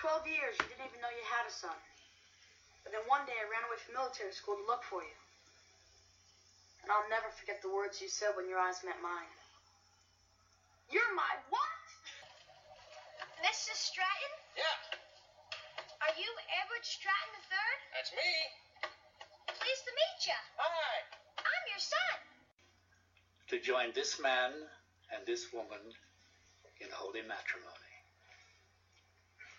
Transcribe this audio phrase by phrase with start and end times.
[0.00, 1.76] 12 years, you didn't even know you had a son.
[2.82, 5.16] But then one day I ran away from military school to look for you.
[6.82, 9.28] And I'll never forget the words you said when your eyes met mine.
[10.88, 11.84] You're my what?
[13.44, 13.72] Mr.
[13.76, 14.32] Stratton?
[14.56, 14.96] Yeah,
[16.08, 16.28] Are you
[16.64, 17.72] Edward Stratton III?
[17.92, 18.32] that's me.
[19.60, 20.40] Pleased to meet you.
[20.56, 20.96] Hi.
[21.44, 22.16] I'm your son.
[23.52, 24.52] to join this man
[25.12, 25.80] and this woman
[26.80, 27.89] in holy matrimony.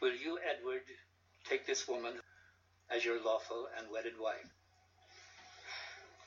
[0.02, 0.82] Will you, Edward,
[1.48, 2.14] take this woman
[2.90, 4.50] as your lawful and wedded wife?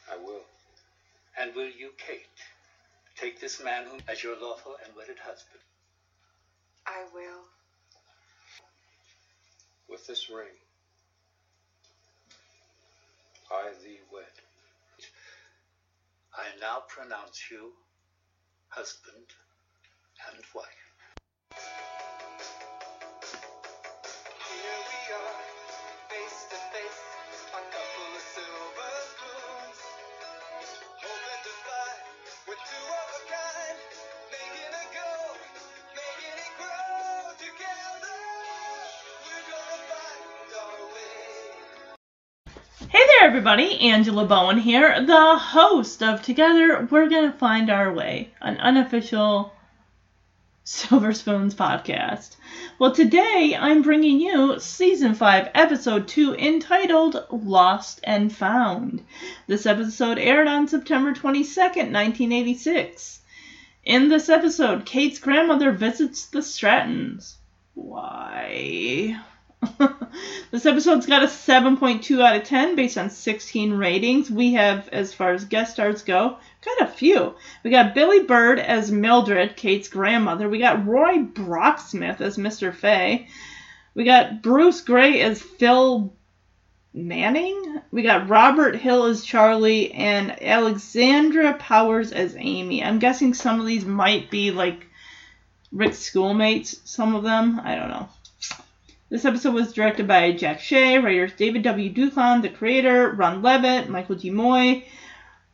[0.09, 0.45] I will.
[1.37, 2.29] And will you, Kate,
[3.16, 5.60] take this man whom as your lawful and wedded husband?
[6.87, 7.42] I will.
[9.88, 10.54] With this ring,
[13.51, 14.24] I thee wed.
[16.37, 17.73] I now pronounce you
[18.68, 19.27] husband
[20.30, 22.13] and wife.
[43.45, 43.80] Everybody.
[43.80, 49.52] Angela Bowen here, the host of Together We're Gonna Find Our Way, an unofficial
[50.66, 52.37] Silver Spoons podcast.
[52.79, 59.04] Well, today I'm bringing you season 5, episode 2, entitled Lost and Found.
[59.46, 63.21] This episode aired on September 22nd, 1986.
[63.84, 67.34] In this episode, Kate's grandmother visits the Strattons.
[67.75, 69.21] Why?
[70.50, 74.31] this episode's got a 7.2 out of 10 based on 16 ratings.
[74.31, 77.34] We have, as far as guest stars go, got a few.
[77.62, 80.48] We got Billie Bird as Mildred, Kate's grandmother.
[80.48, 82.75] We got Roy Brocksmith as Mr.
[82.75, 83.28] Fay.
[83.94, 86.12] We got Bruce Gray as Phil
[86.93, 87.81] Manning.
[87.91, 92.84] We got Robert Hill as Charlie and Alexandra Powers as Amy.
[92.84, 94.87] I'm guessing some of these might be like
[95.72, 97.60] Rick's schoolmates, some of them.
[97.65, 98.09] I don't know.
[99.15, 101.89] This episode was directed by Jack Shea, writers David W.
[101.89, 104.29] Duclon, the creator, Ron Leavitt, Michael G.
[104.29, 104.87] Moye,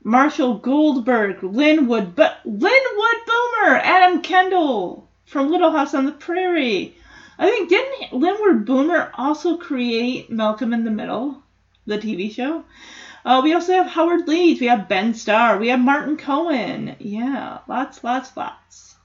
[0.02, 6.96] Marshall Goldberg, Linwood, but Linwood Boomer, Adam Kendall from Little House on the Prairie.
[7.38, 11.42] I think didn't Linwood Boomer also create Malcolm in the Middle,
[11.84, 12.64] the TV show?
[13.26, 16.96] Uh, we also have Howard Leeds, we have Ben Starr, we have Martin Cohan.
[16.98, 18.96] Yeah, lots, lots, lots.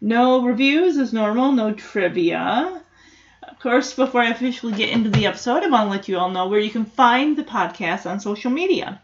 [0.00, 2.84] No reviews as normal, no trivia.
[3.58, 6.30] Of course, before I officially get into the episode, I want to let you all
[6.30, 9.02] know where you can find the podcast on social media.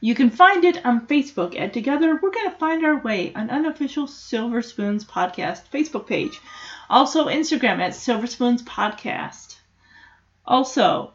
[0.00, 4.06] You can find it on Facebook at Together We're Gonna Find Our Way, an unofficial
[4.06, 6.40] Silver Spoons podcast Facebook page.
[6.88, 9.56] Also, Instagram at Silver Spoons Podcast.
[10.46, 11.12] Also,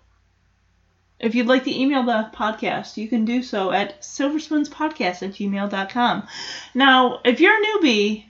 [1.19, 6.27] if you'd like to email the podcast, you can do so at silverspoonspodcast at gmail.com.
[6.75, 8.26] Now, if you're a newbie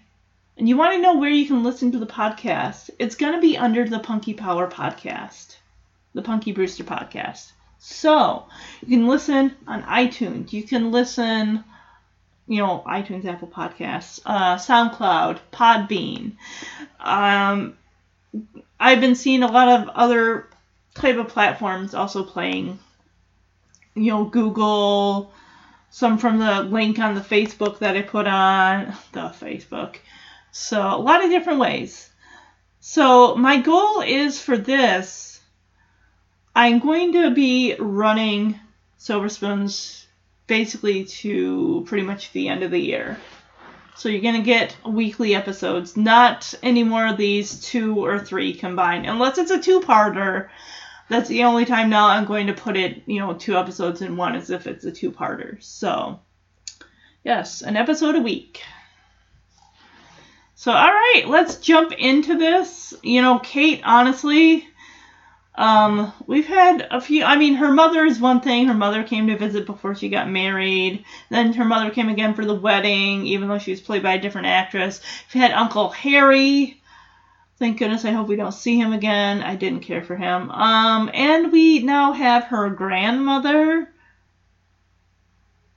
[0.58, 3.42] and you want to know where you can listen to the podcast, it's going to
[3.42, 5.56] be under the Punky Power podcast,
[6.14, 7.52] the Punky Brewster podcast.
[7.78, 8.48] So,
[8.82, 10.52] you can listen on iTunes.
[10.52, 11.64] You can listen,
[12.48, 16.34] you know, iTunes, Apple Podcasts, uh, SoundCloud, Podbean.
[17.00, 17.78] Um,
[18.80, 20.50] I've been seeing a lot of other
[20.96, 22.80] type of platforms also playing,
[23.94, 25.32] you know, Google,
[25.92, 29.98] some from the link on the Facebook that I put on the Facebook.
[30.52, 32.10] So a lot of different ways.
[32.80, 35.42] So my goal is for this,
[36.56, 38.60] I'm going to be running
[38.98, 40.08] Silver Spoons
[40.48, 43.18] basically to pretty much the end of the year.
[43.96, 49.08] So you're gonna get weekly episodes, not any more of these two or three combined,
[49.08, 50.50] unless it's a two-parter.
[51.10, 54.16] That's the only time now I'm going to put it, you know, two episodes in
[54.16, 55.62] one, as if it's a two-parter.
[55.64, 56.20] So,
[57.24, 58.62] yes, an episode a week.
[60.60, 62.92] So, all right, let's jump into this.
[63.04, 64.68] You know, Kate, honestly,
[65.54, 67.24] um, we've had a few.
[67.24, 68.66] I mean, her mother is one thing.
[68.66, 71.06] Her mother came to visit before she got married.
[71.30, 74.20] Then her mother came again for the wedding, even though she was played by a
[74.20, 75.00] different actress.
[75.32, 76.82] We had Uncle Harry.
[77.60, 78.04] Thank goodness.
[78.04, 79.44] I hope we don't see him again.
[79.44, 80.50] I didn't care for him.
[80.50, 83.94] Um, and we now have her grandmother.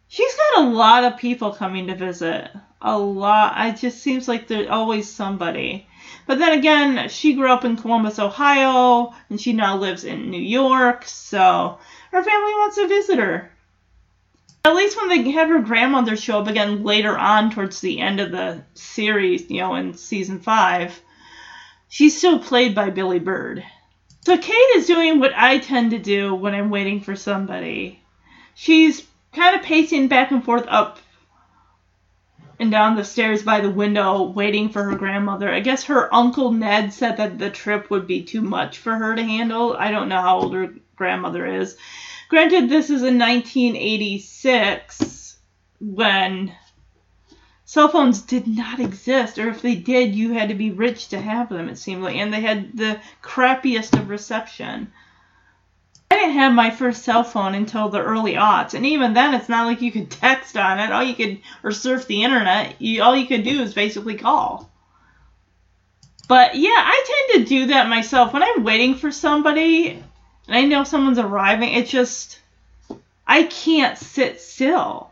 [0.08, 2.50] She's got a lot of people coming to visit.
[2.82, 3.54] A lot.
[3.68, 5.86] It just seems like there's always somebody.
[6.26, 10.40] But then again, she grew up in Columbus, Ohio, and she now lives in New
[10.40, 11.78] York, so
[12.10, 13.52] her family wants to visit her.
[14.64, 18.20] At least when they have her grandmother show up again later on towards the end
[18.20, 21.00] of the series, you know, in season five,
[21.88, 23.64] she's still played by Billie Bird.
[24.22, 28.02] So Kate is doing what I tend to do when I'm waiting for somebody.
[28.54, 30.98] She's kind of pacing back and forth up
[32.60, 35.50] and down the stairs by the window waiting for her grandmother.
[35.50, 39.16] I guess her uncle Ned said that the trip would be too much for her
[39.16, 39.74] to handle.
[39.76, 41.78] I don't know how old her grandmother is.
[42.28, 45.38] Granted, this is in 1986
[45.80, 46.52] when
[47.64, 51.18] cell phones did not exist, or if they did, you had to be rich to
[51.18, 54.92] have them, it seemed like, and they had the crappiest of reception.
[56.10, 59.48] I didn't have my first cell phone until the early aughts, and even then, it's
[59.48, 60.90] not like you could text on it.
[60.90, 62.80] All you could or surf the internet.
[62.80, 64.70] You, all you could do is basically call.
[66.30, 70.62] But yeah, I tend to do that myself when I'm waiting for somebody, and I
[70.62, 71.72] know someone's arriving.
[71.72, 72.40] It just
[73.26, 75.10] I can't sit still,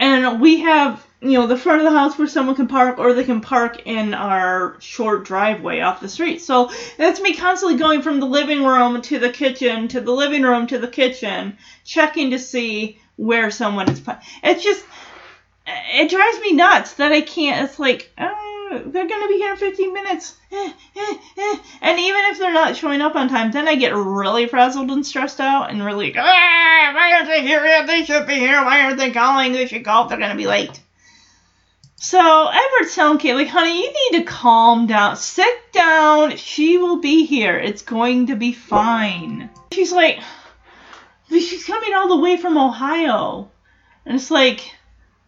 [0.00, 3.14] and we have you know the front of the house where someone can park or
[3.14, 6.42] they can park in our short driveway off the street.
[6.42, 10.42] So that's me constantly going from the living room to the kitchen to the living
[10.42, 14.02] room to the kitchen checking to see where someone is
[14.42, 14.84] it's just
[15.66, 19.56] it drives me nuts that i can't it's like oh, they're gonna be here in
[19.56, 20.36] 15 minutes.
[20.52, 21.58] Eh, eh, eh.
[21.80, 25.06] and even if they're not showing up on time then i get really frazzled and
[25.06, 28.62] stressed out and really ah, why aren't they here they should be here.
[28.62, 29.52] Why aren't they calling?
[29.52, 30.04] They should call.
[30.04, 30.80] If they're gonna be late
[31.96, 35.16] so Edward's telling Kate, like, honey, you need to calm down.
[35.16, 36.36] Sit down.
[36.36, 37.58] She will be here.
[37.58, 39.48] It's going to be fine.
[39.72, 40.20] She's like,
[41.28, 43.50] she's coming all the way from Ohio.
[44.04, 44.70] And it's like,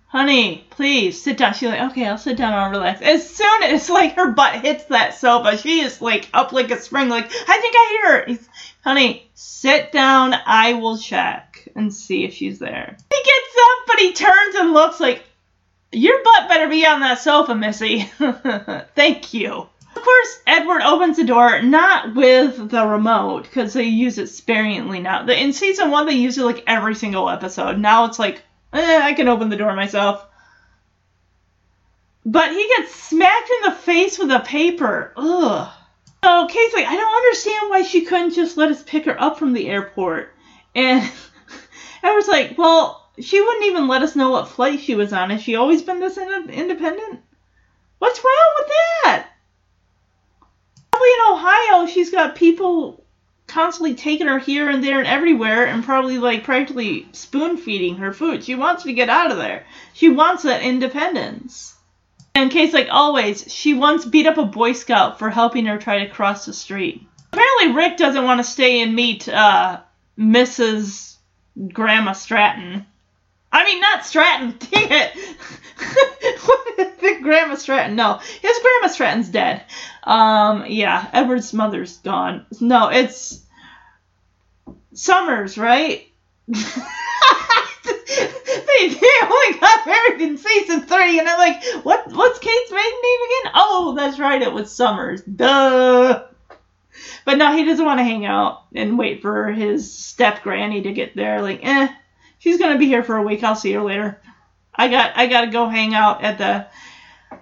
[0.08, 1.54] honey, please sit down.
[1.54, 2.52] She's like, okay, I'll sit down.
[2.52, 3.00] I'll relax.
[3.00, 6.80] As soon as like her butt hits that sofa, she is like up like a
[6.80, 7.08] spring.
[7.08, 8.26] Like, I think I hear her.
[8.26, 8.48] He's,
[8.84, 10.34] honey, sit down.
[10.44, 12.96] I will check and see if she's there.
[13.10, 15.24] He gets up, but he turns and looks like,
[15.92, 18.02] your butt better be on that sofa, Missy.
[18.94, 19.68] Thank you.
[19.96, 25.00] Of course, Edward opens the door not with the remote because they use it sparingly
[25.00, 25.26] now.
[25.26, 27.78] In season one, they use it like every single episode.
[27.78, 28.42] Now it's like,
[28.72, 30.24] eh, I can open the door myself.
[32.24, 35.12] But he gets smacked in the face with a paper.
[35.16, 35.68] Ugh.
[36.22, 39.52] So like, I don't understand why she couldn't just let us pick her up from
[39.52, 40.34] the airport.
[40.74, 41.10] And
[42.02, 45.30] Edward's like, well, she wouldn't even let us know what flight she was on.
[45.30, 47.20] Has she always been this in- independent?
[47.98, 49.26] What's wrong with that?
[50.90, 53.04] Probably in Ohio, she's got people
[53.46, 58.12] constantly taking her here and there and everywhere and probably like practically spoon feeding her
[58.12, 58.44] food.
[58.44, 59.64] She wants to get out of there.
[59.94, 61.74] She wants that independence.
[62.34, 66.04] And Kate's like always, she once beat up a Boy Scout for helping her try
[66.04, 67.04] to cross the street.
[67.32, 69.80] Apparently, Rick doesn't want to stay and meet uh,
[70.18, 71.16] Mrs.
[71.72, 72.86] Grandma Stratton.
[73.50, 74.56] I mean, not Stratton.
[74.70, 75.16] Dang it.
[77.00, 77.96] Big Grandma Stratton.
[77.96, 79.64] No, his Grandma Stratton's dead.
[80.04, 82.46] Um, yeah, Edward's mother's gone.
[82.60, 83.44] No, it's
[84.92, 86.06] Summers, right?
[86.48, 86.62] they,
[87.84, 92.10] they only got married in season three, and I'm like, what?
[92.12, 93.52] What's Kate's maiden name again?
[93.54, 95.22] Oh, that's right, it was Summers.
[95.22, 96.24] Duh.
[97.24, 100.92] But no, he doesn't want to hang out and wait for his step granny to
[100.92, 101.42] get there.
[101.42, 101.88] Like, eh,
[102.38, 103.42] she's gonna be here for a week.
[103.42, 104.20] I'll see her later.
[104.74, 106.66] I got I gotta go hang out at the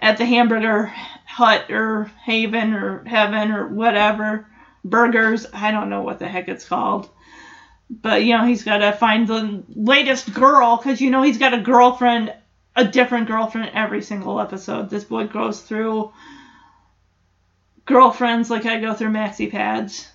[0.01, 0.87] at the hamburger
[1.25, 4.47] hut or haven or heaven or whatever.
[4.83, 5.45] Burgers.
[5.53, 7.09] I don't know what the heck it's called.
[7.89, 11.61] But you know, he's gotta find the latest girl because you know he's got a
[11.61, 12.33] girlfriend,
[12.75, 14.89] a different girlfriend every single episode.
[14.89, 16.11] This boy goes through
[17.85, 20.07] girlfriends like I go through maxi pads.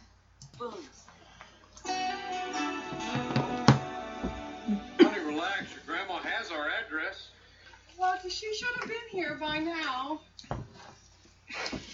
[8.22, 10.20] Lucky, she should have been here by now.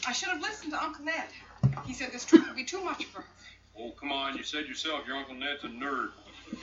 [0.06, 1.24] I should have listened to Uncle Ned.
[1.86, 3.26] He said this trip would be too much for her.
[3.78, 4.36] Oh, come on.
[4.36, 6.10] You said yourself your Uncle Ned's a nerd.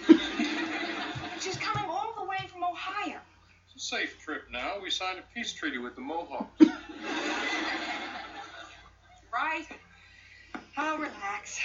[1.42, 3.18] She's coming all the way from Ohio.
[3.66, 4.76] It's a safe trip now.
[4.84, 6.66] We signed a peace treaty with the Mohawks.
[9.34, 9.68] Right?
[10.78, 11.60] I'll relax.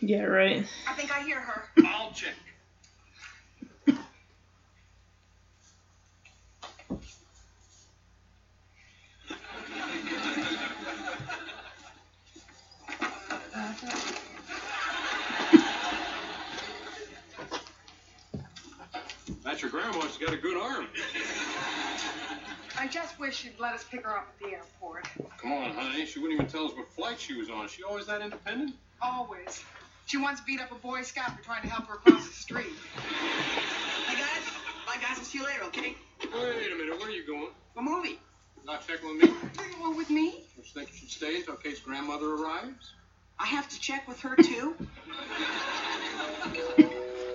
[0.00, 0.66] Yeah, right.
[0.88, 1.64] I think I hear her.
[1.84, 2.32] I'll check.
[19.50, 20.00] That's your grandma.
[20.02, 20.86] She's got a good arm.
[22.78, 25.08] I just wish she'd let us pick her up at the airport.
[25.38, 26.06] Come on, honey.
[26.06, 27.66] She wouldn't even tell us what flight she was on.
[27.66, 28.76] She always that independent?
[29.02, 29.64] Always.
[30.06, 32.70] She once beat up a Boy Scout for trying to help her across the street.
[34.06, 34.52] Hey guys,
[34.86, 35.96] bye guys, I'll see you later, okay?
[36.22, 36.96] Wait a minute.
[37.00, 37.48] Where are you going?
[37.76, 38.20] A movie.
[38.64, 39.34] Not checking with me?
[39.80, 40.44] Well, with me?
[40.54, 42.92] Don't you think you should stay until Kate's grandmother arrives?
[43.40, 44.76] I have to check with her too.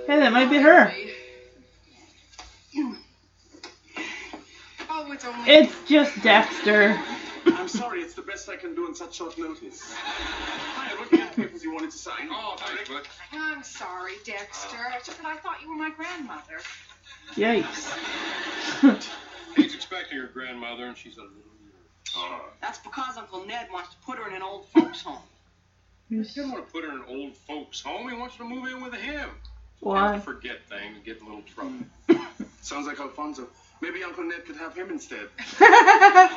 [0.07, 0.93] Hey, that might be her.
[5.07, 5.49] Oh, it's only.
[5.51, 6.99] It's just Dexter.
[7.45, 9.93] I'm sorry, it's the best I can do in such short notice.
[9.93, 12.27] Hi, I'm looking the papers you wanted to sign.
[12.31, 13.03] Oh, thanks, Bud.
[13.31, 14.77] I'm sorry, Dexter.
[14.95, 16.59] It's just that I thought you were my grandmother.
[17.35, 17.93] Yikes.
[19.55, 22.15] He's expecting her grandmother, and she's a little nervous.
[22.17, 22.39] Uh.
[22.61, 25.21] That's because Uncle Ned wants to put her in an old folks' home.
[26.09, 28.09] He doesn't want to put her in an old folks' home.
[28.09, 29.29] He wants her to move in with him.
[29.81, 30.13] Why?
[30.13, 31.85] Tends to forget things, get in a little trouble.
[32.61, 33.47] Sounds like Alfonso.
[33.85, 35.29] Maybe Uncle Ned could have him instead.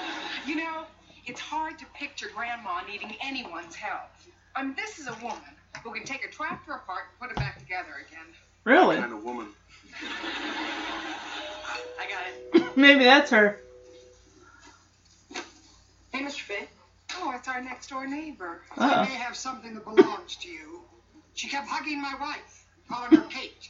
[0.47, 0.85] You know,
[1.27, 4.09] it's hard to picture Grandma needing anyone's help.
[4.57, 5.43] I mean, this is a woman
[5.85, 8.25] who can take a tractor apart and put it back together again.
[8.65, 8.97] Really?
[8.97, 9.49] kind of woman.
[12.01, 12.23] I got
[12.63, 12.65] it.
[12.79, 13.61] Maybe that's her.
[16.13, 16.41] Hey, Mr.
[16.41, 16.67] Finn.
[17.17, 18.63] Oh, it's our next door neighbor.
[18.79, 19.05] Uh-oh.
[19.05, 20.81] have something that belongs to you.
[21.35, 23.69] She kept hugging my wife, calling her Kate.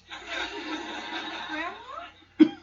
[1.51, 1.75] Grandma?
[2.39, 2.59] Grandma!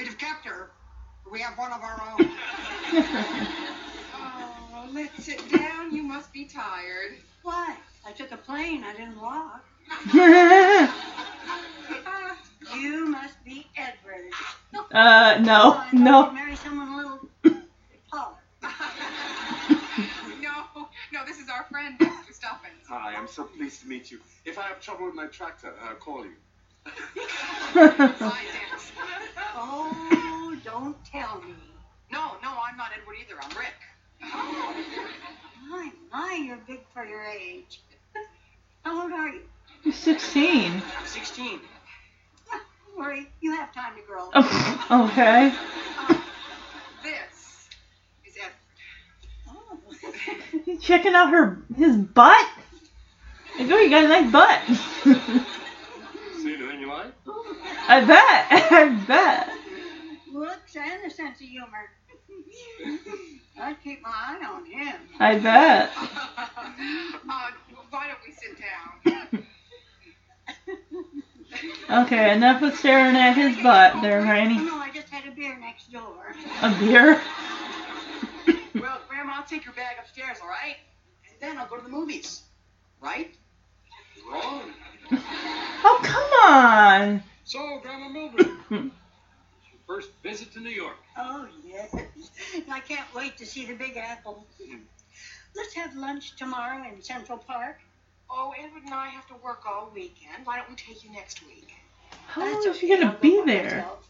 [0.00, 0.70] We'd have kept her,
[1.19, 2.30] but we have one of our own.
[4.72, 5.94] Oh, let's sit down.
[5.94, 7.16] You must be tired.
[7.42, 7.76] What?
[8.06, 8.82] I took a plane.
[8.82, 9.64] I didn't walk.
[12.74, 14.30] You must be Edward.
[14.92, 16.30] uh, no, no.
[16.30, 17.28] Marry someone a little
[18.10, 18.36] taller.
[20.40, 22.86] no, no, this is our friend Dexter Stuffins.
[22.88, 24.20] Hi, I'm so pleased to meet you.
[24.44, 26.32] If I have trouble with my tractor, I'll call you.
[27.74, 28.92] Bye, Dex.
[29.56, 30.16] Oh,
[30.64, 31.54] don't tell me.
[32.12, 33.40] No, no, I'm not Edward either.
[33.40, 33.74] I'm Rick.
[35.68, 37.80] My, my, you're big for your age.
[38.82, 39.42] How old are you?
[39.82, 40.72] He's 16.
[40.72, 41.60] I'm 16.
[42.52, 44.28] Ah, Don't worry, you have time to grow.
[44.34, 45.54] Oh, okay.
[47.02, 47.68] This
[48.26, 48.52] is Edward.
[49.48, 50.60] Oh.
[50.66, 52.46] You checking out her his butt?
[53.58, 54.60] I oh, you got a nice butt.
[56.42, 57.12] See anything you like?
[57.88, 58.46] I bet.
[58.72, 59.59] I bet.
[60.32, 61.90] Looks and a sense of humor.
[63.60, 64.94] I'd keep my eye on him.
[65.18, 65.90] I bet.
[65.98, 67.50] uh,
[67.90, 69.46] why don't we sit down?
[71.90, 74.56] Okay, enough of staring at his butt there, Oh, Granny.
[74.56, 76.34] no, I just had a beer next door.
[76.62, 77.20] A beer?
[78.80, 80.76] Well, Grandma, I'll take your bag upstairs, all right?
[81.28, 82.42] And then I'll go to the movies.
[83.00, 83.34] Right?
[84.30, 84.62] Wrong.
[85.12, 87.22] Oh, come on.
[87.44, 88.90] So, Grandma Mildred, it's your
[89.90, 90.98] first visit to New York.
[91.16, 91.92] Oh, yes.
[92.70, 94.46] I can't wait to see the Big Apple.
[95.56, 97.80] Let's have lunch tomorrow in Central Park.
[98.30, 100.44] Oh, Edward and I have to work all weekend.
[100.46, 101.72] Why don't we take you next week?
[102.28, 103.64] How long That's is she gonna be there?
[103.64, 104.08] myself.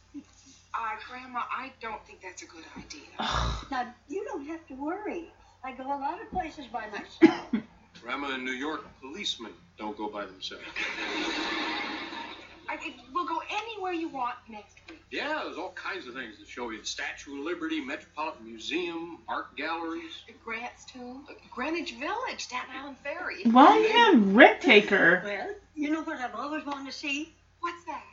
[0.75, 3.09] Uh, Grandma, I don't think that's a good idea.
[3.71, 5.33] Now, you don't have to worry.
[5.65, 7.47] I go a lot of places by myself.
[8.03, 10.65] Grandma in New York, policemen don't go by themselves.
[12.71, 15.03] I think we'll go anywhere you want next week.
[15.11, 16.79] Yeah, there's all kinds of things to show you.
[16.79, 20.13] The Statue of Liberty, Metropolitan Museum, art galleries.
[20.29, 23.43] The Grant's Tomb, Greenwich Village, Staten Island Ferry.
[23.43, 25.21] Why don't you have Rick take her?
[25.25, 27.35] well, you know what I've always wanted to see?
[27.59, 28.05] What's that?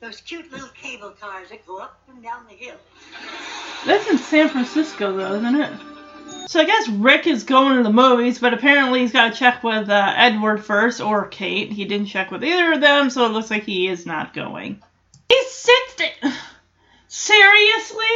[0.00, 2.76] Those cute little cable cars that go up and down the hill.
[3.84, 5.72] That's in San Francisco, though, isn't it?
[6.46, 9.62] So I guess Rick is going to the movies, but apparently he's got to check
[9.64, 11.72] with uh, Edward first or Kate.
[11.72, 14.80] He didn't check with either of them, so it looks like he is not going.
[15.28, 16.04] He's 60.
[17.08, 18.06] Seriously?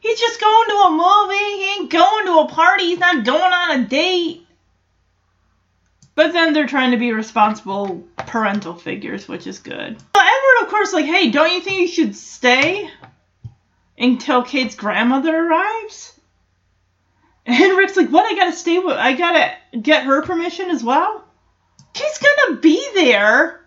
[0.00, 1.34] He's just going to a movie.
[1.34, 2.84] He ain't going to a party.
[2.84, 4.46] He's not going on a date.
[6.14, 9.96] But then they're trying to be responsible parental figures, which is good.
[10.14, 12.90] Well, Edward, of course, like, hey, don't you think you should stay
[13.96, 16.17] until Kate's grandmother arrives?
[17.48, 18.30] And Rick's like, what?
[18.30, 21.24] I gotta stay with, I gotta get her permission as well?
[21.94, 23.64] She's gonna be there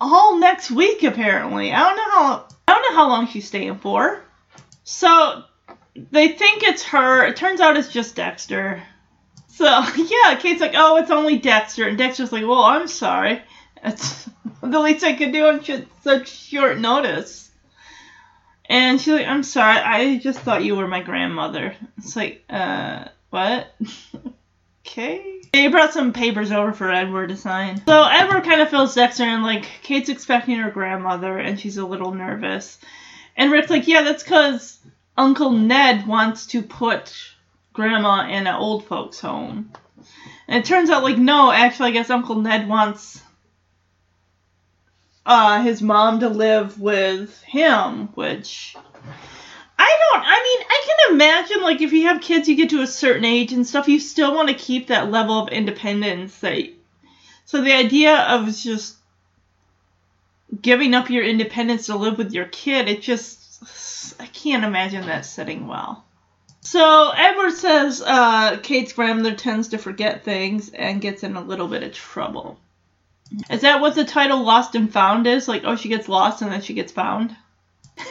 [0.00, 1.72] all next week, apparently.
[1.72, 4.22] I don't know how, I don't know how long she's staying for.
[4.84, 5.44] So,
[6.10, 7.26] they think it's her.
[7.26, 8.82] It turns out it's just Dexter.
[9.48, 9.66] So,
[9.96, 11.86] yeah, Kate's like, oh, it's only Dexter.
[11.86, 13.42] And Dexter's like, well, I'm sorry.
[13.82, 14.28] That's
[14.62, 15.62] the least I could do on
[16.02, 17.41] such short notice.
[18.72, 21.76] And she's like, I'm sorry, I just thought you were my grandmother.
[21.98, 23.66] It's like, uh, what?
[24.86, 25.42] okay.
[25.52, 27.84] They brought some papers over for Edward to sign.
[27.84, 31.84] So Edward kind of fills Dexter in, like, Kate's expecting her grandmother, and she's a
[31.84, 32.78] little nervous.
[33.36, 34.78] And Rick's like, yeah, that's because
[35.18, 37.14] Uncle Ned wants to put
[37.74, 39.70] grandma in an old folks' home.
[40.48, 43.20] And it turns out, like, no, actually, I guess Uncle Ned wants
[45.24, 48.76] uh, his mom to live with him, which
[49.78, 50.24] I don't.
[50.24, 53.24] I mean, I can imagine like if you have kids, you get to a certain
[53.24, 56.38] age and stuff, you still want to keep that level of independence.
[56.38, 56.68] That
[57.44, 58.96] so the idea of just
[60.60, 65.24] giving up your independence to live with your kid, it just I can't imagine that
[65.26, 66.04] sitting well.
[66.60, 71.66] So Edward says uh, Kate's grandmother tends to forget things and gets in a little
[71.66, 72.58] bit of trouble.
[73.50, 75.48] Is that what the title Lost and Found is?
[75.48, 77.34] Like, oh, she gets lost and then she gets found?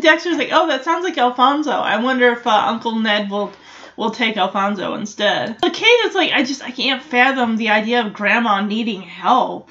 [0.00, 1.70] Dexter's like, oh, that sounds like Alfonso.
[1.70, 3.52] I wonder if uh, Uncle Ned will
[3.96, 5.56] will take Alfonso instead.
[5.60, 9.70] But Kate is like, I just I can't fathom the idea of Grandma needing help.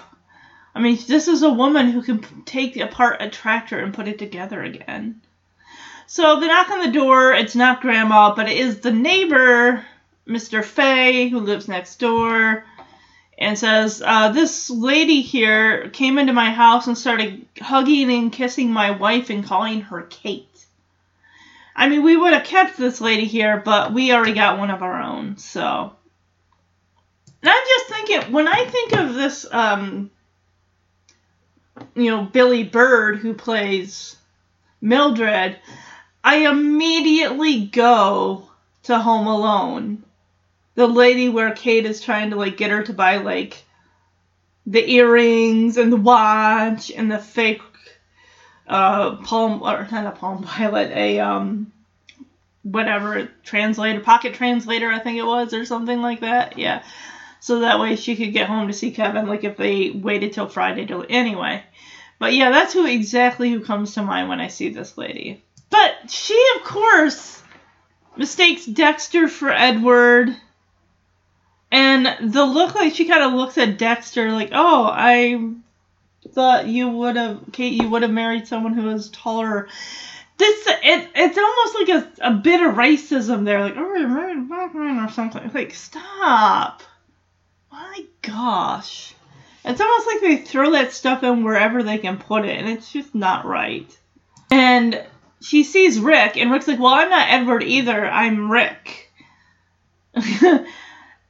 [0.76, 4.20] I mean, this is a woman who can take apart a tractor and put it
[4.20, 5.22] together again.
[6.06, 7.34] So the knock on the door.
[7.34, 9.86] It's not Grandma, but it is the neighbor,
[10.28, 10.64] Mr.
[10.64, 12.66] Fay, who lives next door
[13.38, 18.72] and says, uh, This lady here came into my house and started hugging and kissing
[18.72, 20.46] my wife and calling her Kate.
[21.76, 24.82] I mean, we would have kept this lady here, but we already got one of
[24.82, 25.94] our own, so.
[27.44, 30.10] And I'm just thinking, when I think of this, um,
[31.94, 34.16] you know, Billie Bird who plays
[34.82, 35.60] Mildred,
[36.24, 38.50] I immediately go
[38.84, 40.04] to Home Alone
[40.78, 43.66] the lady where Kate is trying to like get her to buy like
[44.68, 47.62] the earrings and the watch and the fake
[48.68, 51.72] uh palm or not a palm pilot a um
[52.62, 56.84] whatever translator pocket translator I think it was or something like that yeah.
[57.40, 60.48] So that way she could get home to see Kevin like if they waited till
[60.48, 61.64] Friday to anyway.
[62.20, 65.44] But yeah that's who exactly who comes to mind when I see this lady.
[65.72, 67.42] But she of course
[68.16, 70.36] mistakes Dexter for Edward
[71.78, 75.54] and the look like she kind of looks at Dexter like, oh, I
[76.30, 79.68] thought you would have, Kate, you would have married someone who was taller.
[80.38, 84.38] This it, it's almost like a, a bit of racism there, like oh, you married
[84.38, 85.52] a black man or something.
[85.54, 86.82] Like stop,
[87.72, 89.14] my gosh,
[89.64, 92.92] it's almost like they throw that stuff in wherever they can put it, and it's
[92.92, 93.96] just not right.
[94.50, 95.04] And
[95.42, 98.04] she sees Rick, and Rick's like, well, I'm not Edward either.
[98.08, 99.12] I'm Rick.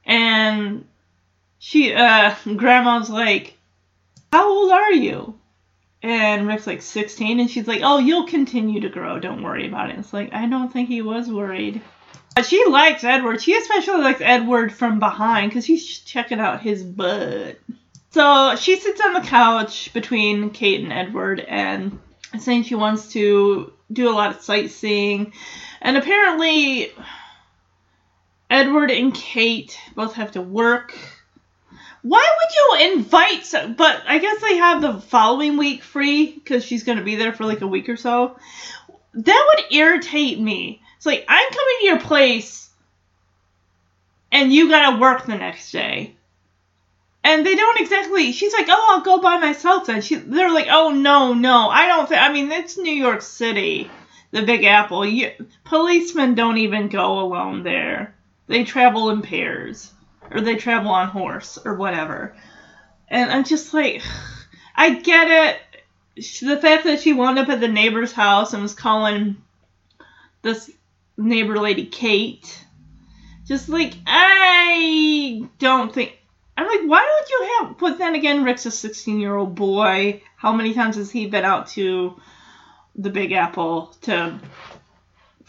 [0.08, 0.86] And
[1.58, 3.56] she, uh, grandma's like,
[4.32, 5.38] How old are you?
[6.02, 9.20] And Rick's like 16, and she's like, Oh, you'll continue to grow.
[9.20, 9.98] Don't worry about it.
[9.98, 11.80] It's like, I don't think he was worried.
[12.34, 13.42] But she likes Edward.
[13.42, 17.58] She especially likes Edward from behind because she's checking out his butt.
[18.12, 21.98] So she sits on the couch between Kate and Edward and
[22.38, 25.32] saying she wants to do a lot of sightseeing.
[25.82, 26.92] And apparently,
[28.50, 30.96] Edward and Kate both have to work.
[32.02, 33.44] Why would you invite?
[33.44, 37.16] So, but I guess they have the following week free because she's going to be
[37.16, 38.38] there for like a week or so.
[39.14, 40.80] That would irritate me.
[40.96, 42.70] It's like I'm coming to your place,
[44.32, 46.14] and you got to work the next day.
[47.24, 48.32] And they don't exactly.
[48.32, 51.86] She's like, "Oh, I'll go by myself." Then she, they're like, "Oh no, no, I
[51.86, 53.90] don't think." I mean, it's New York City,
[54.30, 55.04] the Big Apple.
[55.04, 55.32] You,
[55.64, 58.14] policemen don't even go alone there.
[58.48, 59.92] They travel in pairs,
[60.30, 62.34] or they travel on horse, or whatever.
[63.06, 64.02] And I'm just like,
[64.76, 65.60] I get it.
[66.40, 69.36] The fact that she wound up at the neighbor's house and was calling
[70.42, 70.70] this
[71.16, 72.64] neighbor lady Kate,
[73.46, 76.16] just like, I don't think.
[76.56, 77.78] I'm like, why don't you have.
[77.78, 80.22] But then again, Rick's a 16 year old boy.
[80.36, 82.20] How many times has he been out to
[82.96, 84.40] the Big Apple to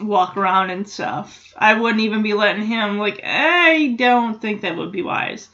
[0.00, 1.52] walk around and stuff.
[1.56, 5.48] I wouldn't even be letting him, like, I don't think that would be wise.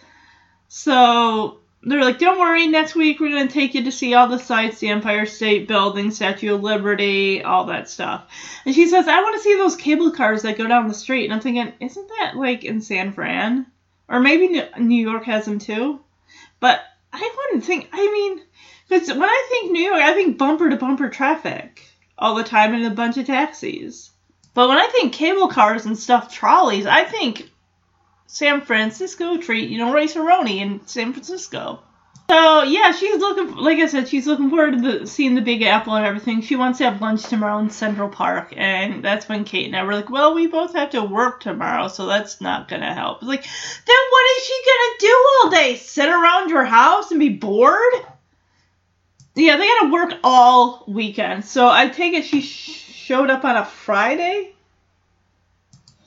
[0.68, 4.28] So they're like, don't worry, next week we're going to take you to see all
[4.28, 8.24] the sites the Empire State Building, Statue of Liberty, all that stuff.
[8.64, 11.24] And she says, I want to see those cable cars that go down the street.
[11.24, 13.66] And I'm thinking, isn't that like in San Fran?
[14.08, 16.00] Or maybe New York has them too?
[16.60, 16.80] But
[17.12, 18.42] I wouldn't think, I mean,
[18.88, 21.86] because when I think New York, I think bumper to bumper traffic
[22.18, 24.10] all the time and a bunch of taxis.
[24.56, 27.50] But when I think cable cars and stuff, trolleys, I think
[28.26, 31.80] San Francisco treat, you know, Rice-A-Roni in San Francisco.
[32.30, 33.54] So yeah, she's looking.
[33.54, 36.40] Like I said, she's looking forward to the, seeing the Big Apple and everything.
[36.40, 39.84] She wants to have lunch tomorrow in Central Park, and that's when Kate and I
[39.84, 43.28] were like, "Well, we both have to work tomorrow, so that's not gonna help." It's
[43.28, 45.76] like, then what is she gonna do all day?
[45.76, 47.94] Sit around your house and be bored?
[49.34, 51.44] Yeah, they gotta work all weekend.
[51.44, 52.40] So I take it she
[53.06, 54.52] showed up on a Friday?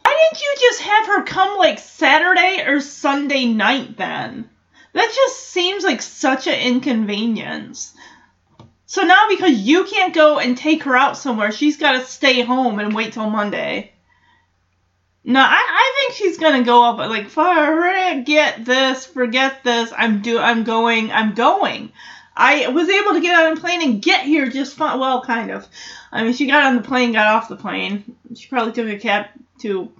[0.02, 4.50] Why didn't you just have her come like Saturday or Sunday night then?
[4.92, 7.94] That just seems like such an inconvenience.
[8.86, 12.42] So now because you can't go and take her out somewhere, she's got to stay
[12.42, 13.94] home and wait till Monday.
[15.24, 19.94] No, I, I think she's gonna go up like forget this, forget this.
[19.96, 21.94] I'm do I'm going, I'm going.
[22.40, 24.98] I was able to get on a plane and get here just fine.
[24.98, 25.68] Well, kind of.
[26.10, 28.16] I mean, she got on the plane, got off the plane.
[28.34, 29.26] She probably took a cab
[29.60, 29.92] to.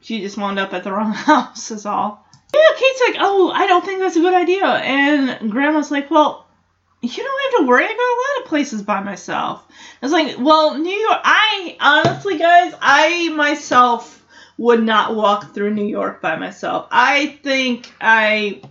[0.00, 2.26] She just wound up at the wrong house, is all.
[2.54, 4.64] Yeah, Kate's like, oh, I don't think that's a good idea.
[4.64, 6.46] And Grandma's like, well,
[7.02, 7.84] you don't have to worry.
[7.84, 9.66] I got a lot of places by myself.
[10.00, 14.24] I was like, well, New York, I, honestly, guys, I myself
[14.56, 16.86] would not walk through New York by myself.
[16.90, 18.62] I think I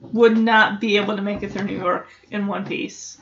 [0.00, 3.18] would not be able to make it through New York in one piece.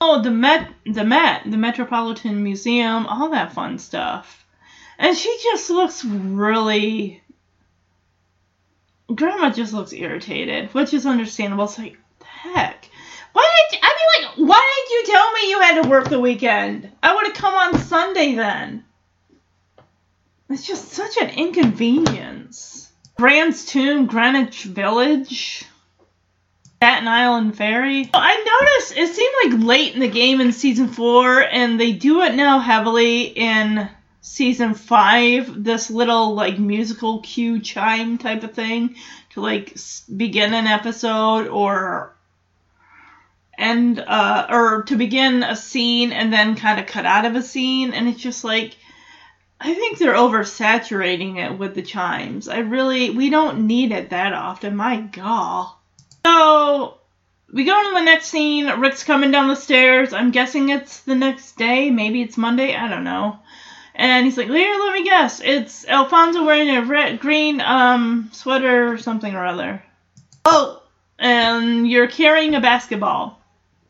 [0.00, 4.46] Oh, the Met, the Met, the Metropolitan Museum, all that fun stuff.
[4.98, 7.22] And she just looks really.
[9.14, 11.64] Grandma just looks irritated, which is understandable.
[11.64, 12.88] It's like, heck.
[13.32, 16.20] Why did I mean like why did you tell me you had to work the
[16.20, 16.90] weekend?
[17.02, 18.84] I would have come on Sunday then.
[20.48, 22.89] It's just such an inconvenience.
[23.20, 25.66] Grant's Tomb, Greenwich Village,
[26.76, 28.08] Staten Island Ferry.
[28.14, 32.22] I noticed it seemed like late in the game in season four, and they do
[32.22, 33.90] it now heavily in
[34.22, 35.62] season five.
[35.62, 38.96] This little like musical cue chime type of thing
[39.34, 39.76] to like
[40.16, 42.16] begin an episode or
[43.58, 47.42] end uh, or to begin a scene and then kind of cut out of a
[47.42, 48.76] scene, and it's just like
[49.60, 52.48] I think they're oversaturating it with the chimes.
[52.48, 54.74] I really, we don't need it that often.
[54.74, 55.70] My God.
[56.24, 56.98] So,
[57.52, 58.68] we go to the next scene.
[58.80, 60.14] Rick's coming down the stairs.
[60.14, 61.90] I'm guessing it's the next day.
[61.90, 62.74] Maybe it's Monday.
[62.74, 63.38] I don't know.
[63.94, 65.42] And he's like, Here, let me guess.
[65.44, 69.82] It's Alfonso wearing a red, green um, sweater or something or other.
[70.46, 70.82] Oh,
[71.18, 73.38] and you're carrying a basketball.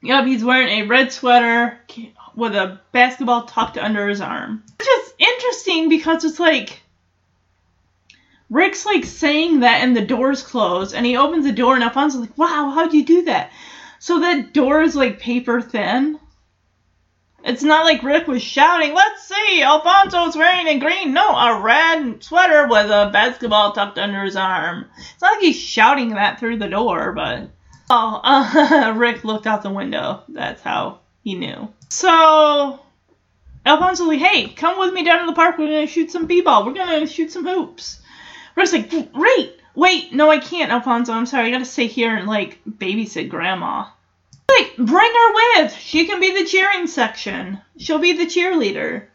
[0.02, 1.78] Yep, he's wearing a red sweater
[2.34, 4.64] with a basketball tucked under his arm.
[4.80, 6.82] Is interesting because it's like
[8.48, 12.20] Rick's like saying that and the door's closed and he opens the door and Alfonso's
[12.20, 13.50] like, Wow, how'd you do that?
[13.98, 16.18] So that door is like paper thin.
[17.42, 22.22] It's not like Rick was shouting, Let's see, Alfonso's wearing a green, no, a red
[22.22, 24.86] sweater with a basketball tucked under his arm.
[24.98, 27.50] It's not like he's shouting that through the door, but
[27.92, 30.22] Oh, uh, Rick looked out the window.
[30.28, 31.68] That's how he knew.
[31.88, 32.78] So,
[33.66, 35.58] Alfonso's like, hey, come with me down to the park.
[35.58, 36.66] We're to shoot some b-ball.
[36.66, 38.00] We're to shoot some hoops.
[38.56, 39.56] Rick's like, great.
[39.74, 41.12] Wait, no, I can't, Alfonso.
[41.12, 41.48] I'm sorry.
[41.48, 43.86] I got to stay here and, like, babysit Grandma.
[44.50, 45.74] Like, bring her with.
[45.74, 47.60] She can be the cheering section.
[47.78, 49.06] She'll be the cheerleader.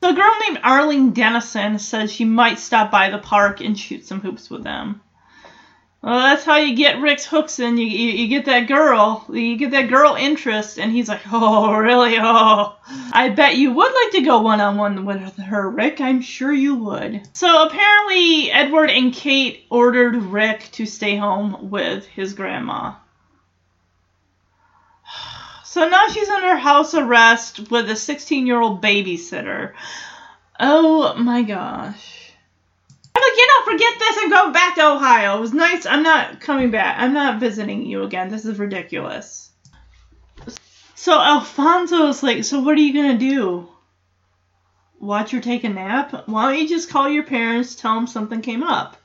[0.00, 4.06] So a girl named Arlene Dennison says she might stop by the park and shoot
[4.06, 5.00] some hoops with them.
[6.00, 7.76] Well, that's how you get Rick's hooks in.
[7.76, 11.76] You, you, you get that girl, you get that girl interest, and he's like, oh,
[11.76, 12.16] really?
[12.18, 12.76] Oh,
[13.12, 16.00] I bet you would like to go one on one with her, Rick.
[16.00, 17.22] I'm sure you would.
[17.32, 22.94] So apparently, Edward and Kate ordered Rick to stay home with his grandma.
[25.64, 29.74] So now she's under house arrest with a 16 year old babysitter.
[30.58, 32.17] Oh my gosh.
[33.18, 35.38] I'm like, you know, forget this and go back to Ohio.
[35.38, 35.86] It was nice.
[35.86, 36.96] I'm not coming back.
[36.98, 38.28] I'm not visiting you again.
[38.28, 39.50] This is ridiculous.
[40.94, 43.68] So Alfonso's like, so what are you gonna do?
[45.00, 46.28] Watch her take a nap?
[46.28, 48.96] Why don't you just call your parents, tell them something came up?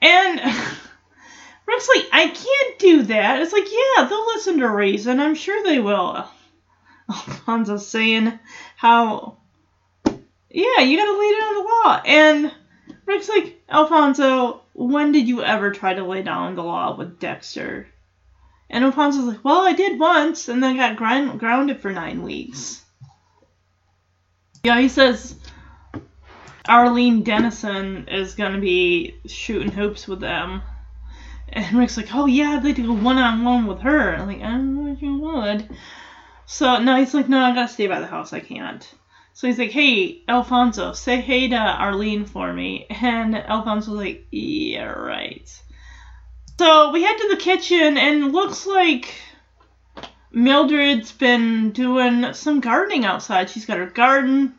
[0.00, 0.40] And
[1.66, 3.40] Rick's like, I can't do that.
[3.40, 5.18] It's like, yeah, they'll listen to reason.
[5.18, 6.28] I'm sure they will.
[7.08, 8.38] Alfonso's saying
[8.76, 9.38] how,
[10.04, 12.02] yeah, you gotta lead it on the law.
[12.04, 12.54] And
[13.10, 17.88] Rick's like, Alfonso, when did you ever try to lay down the law with Dexter?
[18.70, 22.82] And Alfonso's like, well, I did once, and then got grind- grounded for nine weeks.
[24.62, 25.34] Yeah, he says
[26.68, 30.62] Arlene Dennison is going to be shooting hoops with them.
[31.48, 34.14] And Rick's like, oh, yeah, I'd like to go one on one with her.
[34.14, 35.68] I'm like, I don't know if you would.
[36.46, 38.32] So, no, he's like, no, I gotta stay by the house.
[38.32, 38.88] I can't.
[39.32, 42.86] So he's like, hey, Alfonso, say hey to Arlene for me.
[42.90, 45.50] And Alfonso's like, yeah, right.
[46.58, 49.14] So we head to the kitchen, and looks like
[50.30, 53.48] Mildred's been doing some gardening outside.
[53.48, 54.54] She's got her garden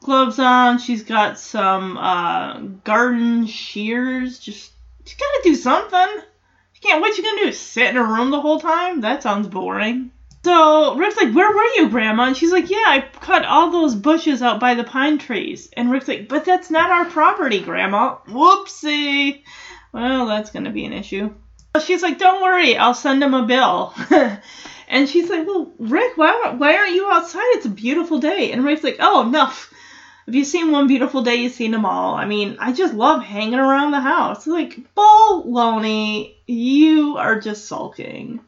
[0.00, 0.78] gloves on.
[0.78, 4.38] She's got some uh, garden shears.
[4.38, 4.72] Just,
[5.06, 6.22] she's got to do something.
[6.72, 7.00] She can't.
[7.00, 7.52] What you gonna do?
[7.52, 9.00] Sit in her room the whole time?
[9.00, 10.10] That sounds boring.
[10.42, 12.24] So Rick's like, Where were you, Grandma?
[12.24, 15.68] And she's like, Yeah, I cut all those bushes out by the pine trees.
[15.76, 18.16] And Rick's like, But that's not our property, Grandma.
[18.26, 19.42] Whoopsie.
[19.92, 21.34] Well, that's going to be an issue.
[21.84, 23.94] She's like, Don't worry, I'll send him a bill.
[24.88, 27.56] and she's like, Well, Rick, why, why aren't you outside?
[27.56, 28.52] It's a beautiful day.
[28.52, 29.50] And Rick's like, Oh, no.
[30.26, 32.14] If you've seen one beautiful day, you've seen them all.
[32.14, 34.46] I mean, I just love hanging around the house.
[34.46, 38.40] Like, baloney, you are just sulking.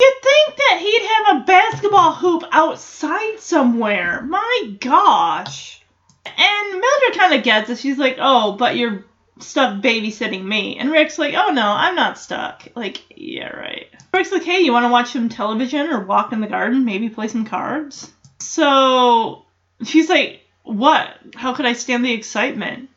[0.00, 4.22] You'd think that he'd have a basketball hoop outside somewhere.
[4.22, 5.82] My gosh.
[6.24, 7.78] And Mildred kind of gets it.
[7.78, 9.04] She's like, oh, but you're
[9.38, 10.78] stuck babysitting me.
[10.78, 12.68] And Rick's like, oh no, I'm not stuck.
[12.74, 13.86] Like, yeah, right.
[14.12, 16.84] Rick's like, hey, you want to watch some television or walk in the garden?
[16.84, 18.10] Maybe play some cards?
[18.40, 19.44] So
[19.84, 21.08] she's like, what?
[21.34, 22.90] How could I stand the excitement?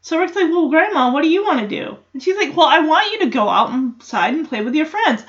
[0.00, 1.96] So Rick's like, well, Grandma, what do you want to do?
[2.12, 5.22] And she's like, well, I want you to go outside and play with your friends.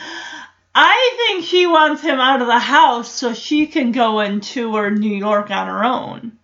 [0.78, 4.92] I think she wants him out of the house so she can go and tour
[4.92, 6.38] New York on her own.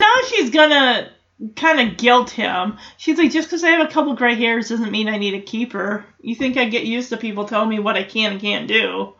[0.00, 1.12] Now she's gonna
[1.54, 2.78] kind of guilt him.
[2.96, 5.40] She's like, just because I have a couple gray hairs doesn't mean I need a
[5.40, 6.04] keeper.
[6.20, 9.14] You think I get used to people telling me what I can and can't do?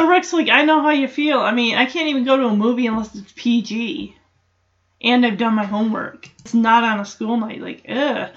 [0.00, 1.38] So Rick's like, I know how you feel.
[1.38, 4.16] I mean, I can't even go to a movie unless it's PG
[5.02, 6.30] and I've done my homework.
[6.38, 7.60] It's not on a school night.
[7.60, 8.30] Like, ugh.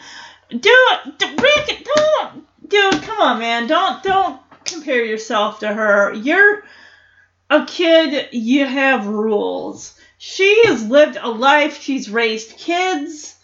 [0.50, 3.68] Dude, Rick, don't, dude, come on, man.
[3.68, 6.14] Don't, don't compare yourself to her.
[6.14, 6.64] You're
[7.50, 8.30] a kid.
[8.32, 10.00] You have rules.
[10.18, 11.82] She has lived a life.
[11.82, 13.36] She's raised kids.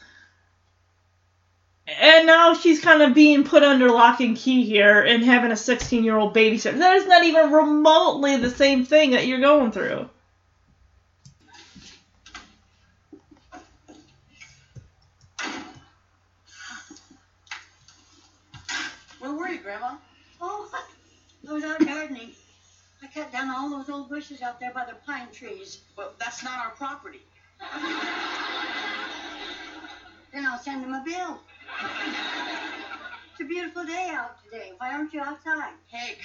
[1.99, 5.57] And now she's kind of being put under lock and key here and having a
[5.57, 6.77] 16 year old babysitter.
[6.77, 10.09] That is not even remotely the same thing that you're going through.
[19.19, 19.95] Where were you, Grandma?
[21.49, 22.31] Oh, I was out gardening.
[23.01, 25.79] I cut down all those old bushes out there by the pine trees.
[25.97, 27.21] Well, that's not our property.
[30.31, 31.39] Then I'll send them a bill.
[33.31, 34.73] It's a beautiful day out today.
[34.77, 35.73] Why aren't you outside?
[35.87, 36.17] Hey,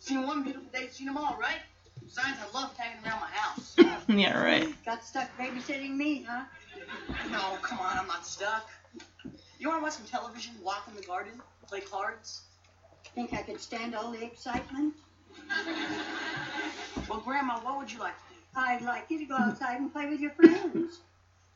[0.00, 1.60] seen one beautiful day, seen them all, right?
[2.04, 3.76] Besides, I love hanging around my house.
[4.08, 4.74] Yeah, right.
[4.86, 6.44] Got stuck babysitting me, huh?
[7.30, 8.66] No, come on, I'm not stuck.
[9.58, 11.34] You want to watch some television, walk in the garden,
[11.68, 12.40] play cards?
[13.14, 14.94] Think I could stand all the excitement?
[17.08, 18.40] Well, Grandma, what would you like to do?
[18.54, 21.00] I'd like you to go outside and play with your friends.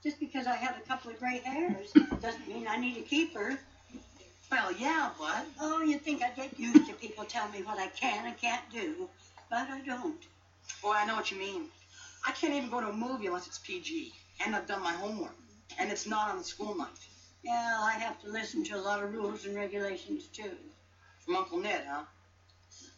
[0.03, 3.59] Just because I have a couple of gray hairs doesn't mean I need a keeper.
[4.51, 7.87] Well, yeah, but Oh, you'd think I'd get used to people telling me what I
[7.89, 9.09] can and can't do,
[9.49, 10.21] but I don't.
[10.83, 11.67] boy, I know what you mean.
[12.27, 14.13] I can't even go to a movie unless it's PG,
[14.45, 15.35] and I've done my homework,
[15.79, 16.89] and it's not on the school night.
[17.43, 20.57] Yeah, I have to listen to a lot of rules and regulations too.
[21.25, 22.03] From Uncle Ned, huh?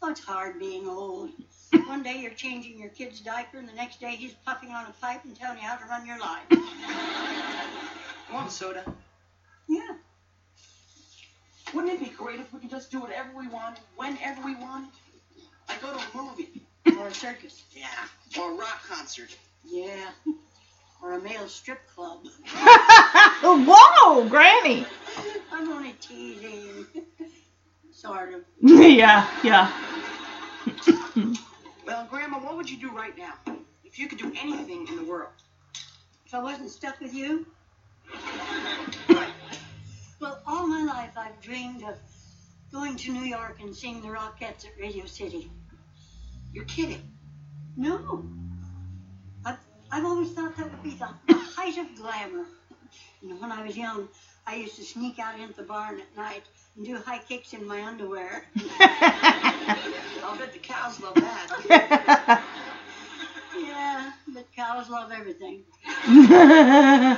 [0.01, 1.29] Oh, it's hard being old.
[1.85, 4.93] One day you're changing your kid's diaper, and the next day he's puffing on a
[4.99, 6.43] pipe and telling you how to run your life.
[6.49, 8.83] You want a soda?
[9.67, 9.95] Yeah.
[11.73, 14.89] Wouldn't it be great if we could just do whatever we wanted, whenever we wanted?
[15.69, 16.61] Like go to a movie.
[16.99, 17.63] Or a circus.
[17.75, 18.41] Yeah.
[18.41, 19.35] Or a rock concert.
[19.63, 20.09] Yeah.
[21.03, 22.25] Or a male strip club.
[23.43, 24.85] Whoa, Granny.
[25.51, 26.85] I'm only teasing.
[27.95, 28.41] Sort of.
[28.61, 29.71] yeah, yeah.
[31.85, 33.33] Well, Grandma, what would you do right now?
[33.83, 35.29] If you could do anything in the world.
[36.25, 37.45] If I wasn't stuck with you,
[39.07, 39.29] Right.
[40.19, 41.95] well, all my life I've dreamed of
[42.71, 45.51] going to New York and seeing the Rockettes at Radio City.
[46.53, 47.03] You're kidding.
[47.77, 48.25] No.
[49.45, 49.59] I've,
[49.91, 52.45] I've always thought that would be the, the height of glamour.
[53.21, 54.07] You know, when I was young,
[54.47, 56.43] I used to sneak out into the barn at night
[56.75, 58.45] and do high kicks in my underwear.
[60.23, 62.43] I'll bet the cows love that.
[63.57, 65.63] yeah, but cows love everything.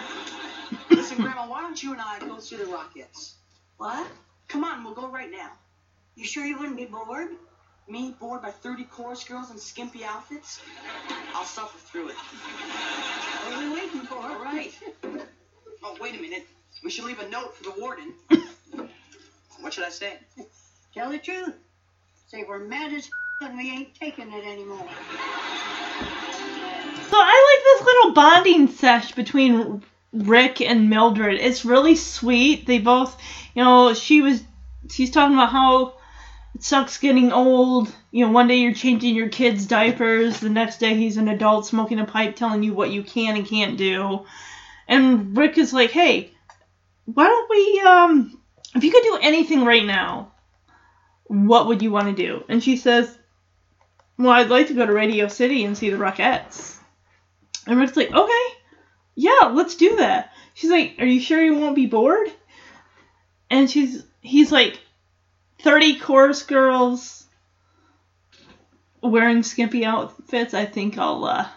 [0.89, 3.33] Listen, Grandma, why don't you and I go see the Rockettes?
[3.77, 4.07] What?
[4.47, 5.51] Come on, we'll go right now.
[6.15, 7.29] You sure you wouldn't be bored?
[7.89, 10.61] Me, bored by 30 chorus girls in skimpy outfits?
[11.33, 12.15] I'll suffer through it.
[12.15, 14.15] What are we waiting for?
[14.15, 14.73] All right.
[15.83, 16.47] Oh, wait a minute.
[16.83, 18.13] We should leave a note for the warden.
[19.59, 20.17] What should I say?
[20.93, 21.53] Tell the truth.
[22.27, 23.09] Say we're mad as
[23.41, 24.87] and we ain't taking it anymore.
[27.09, 31.39] So I like this little bonding sesh between Rick and Mildred.
[31.39, 32.65] It's really sweet.
[32.65, 33.19] They both,
[33.53, 34.43] you know, she was,
[34.89, 35.93] she's talking about how
[36.55, 37.93] it sucks getting old.
[38.11, 41.67] You know, one day you're changing your kid's diapers, the next day he's an adult
[41.67, 44.25] smoking a pipe telling you what you can and can't do.
[44.87, 46.31] And Rick is like, hey,
[47.13, 48.41] why don't we, um,
[48.75, 50.33] if you could do anything right now,
[51.23, 52.43] what would you want to do?
[52.49, 53.17] And she says,
[54.17, 56.75] well, I'd like to go to Radio City and see the Rockettes.
[57.65, 58.45] And Rick's like, okay,
[59.15, 60.33] yeah, let's do that.
[60.53, 62.29] She's like, are you sure you won't be bored?
[63.49, 64.79] And she's, he's like,
[65.59, 67.25] 30 chorus girls
[69.01, 70.53] wearing skimpy outfits.
[70.53, 71.47] I think I'll, uh,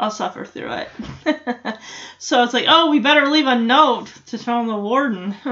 [0.00, 0.88] I'll suffer through it.
[2.18, 5.36] so it's like, oh, we better leave a note to tell the warden.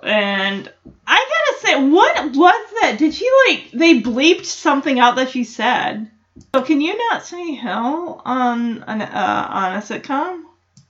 [0.00, 0.72] and
[1.08, 2.96] I gotta say, what was that?
[3.00, 6.08] Did she like they bleeped something out that she said?
[6.54, 10.44] So can you not say hell on an uh, on a sitcom?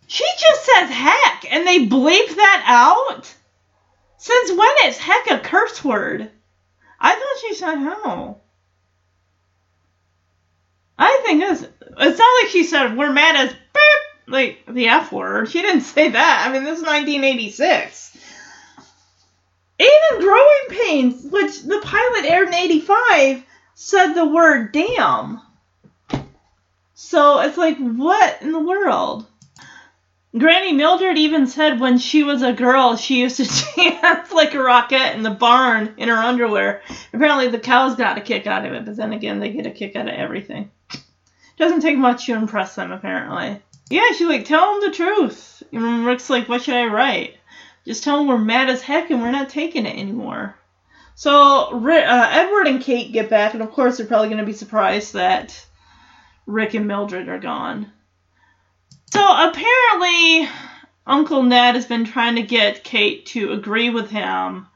[0.07, 3.35] She just says heck, and they bleep that out.
[4.19, 6.31] Since when is heck a curse word?
[7.01, 8.43] I thought she said hell.
[11.01, 15.11] I think it's it's not like she said we're mad as beep, like the F
[15.11, 15.51] word.
[15.51, 16.47] She didn't say that.
[16.47, 18.19] I mean, this is 1986.
[19.79, 25.41] Even Growing Pains, which the pilot aired in 85, said the word damn.
[26.93, 29.27] So it's like, what in the world?
[30.37, 33.45] Granny Mildred even said when she was a girl, she used to
[33.77, 36.83] dance like a Rockette in the barn in her underwear.
[37.15, 39.71] Apparently, the cows got a kick out of it, but then again, they get a
[39.71, 40.71] kick out of everything.
[41.61, 43.63] Doesn't take much to impress them, apparently.
[43.91, 45.63] Yeah, she's like, tell them the truth.
[45.73, 47.37] And Rick's like, what should I write?
[47.85, 50.57] Just tell them we're mad as heck and we're not taking it anymore.
[51.17, 54.55] So uh, Edward and Kate get back, and of course they're probably going to be
[54.55, 55.67] surprised that
[56.47, 57.93] Rick and Mildred are gone.
[59.13, 60.49] So apparently,
[61.07, 64.67] Uncle Ned has been trying to get Kate to agree with him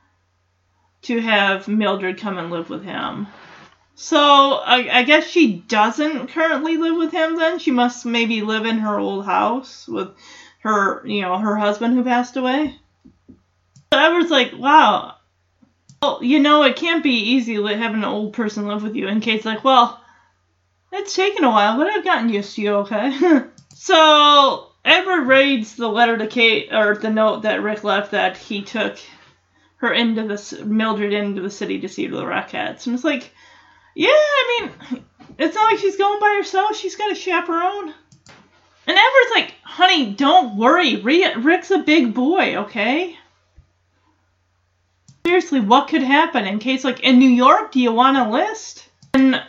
[1.03, 3.27] to have Mildred come and live with him.
[3.97, 7.37] So I, I, guess she doesn't currently live with him.
[7.37, 10.11] Then she must maybe live in her old house with
[10.61, 12.77] her, you know, her husband who passed away.
[13.93, 15.15] So Edward's like, wow.
[16.03, 19.07] Well, you know, it can't be easy having an old person live with you.
[19.07, 20.01] And Kate's like, well,
[20.93, 22.75] it's taken a while, but I've gotten used to you.
[22.77, 23.43] Okay.
[23.75, 28.63] so Edward reads the letter to Kate or the note that Rick left that he
[28.63, 28.99] took
[29.77, 33.33] her into the Mildred into the city to see the Rockettes, and it's like
[33.95, 35.05] yeah, I mean,
[35.39, 36.77] it's not like she's going by herself.
[36.77, 37.95] She's got a chaperone.
[38.87, 40.97] And Edward's like, honey, don't worry.
[40.97, 43.17] Rick's a big boy, okay?
[45.27, 46.45] Seriously, what could happen?
[46.45, 48.87] In case, like, in New York, do you want a list?
[49.15, 49.43] And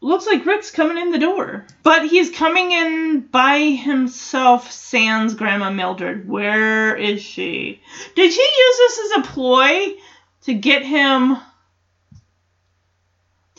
[0.00, 1.66] looks like Rick's coming in the door.
[1.84, 6.28] But he's coming in by himself, sans Grandma Mildred.
[6.28, 7.80] Where is she?
[8.16, 9.94] Did she use this as a ploy
[10.42, 11.36] to get him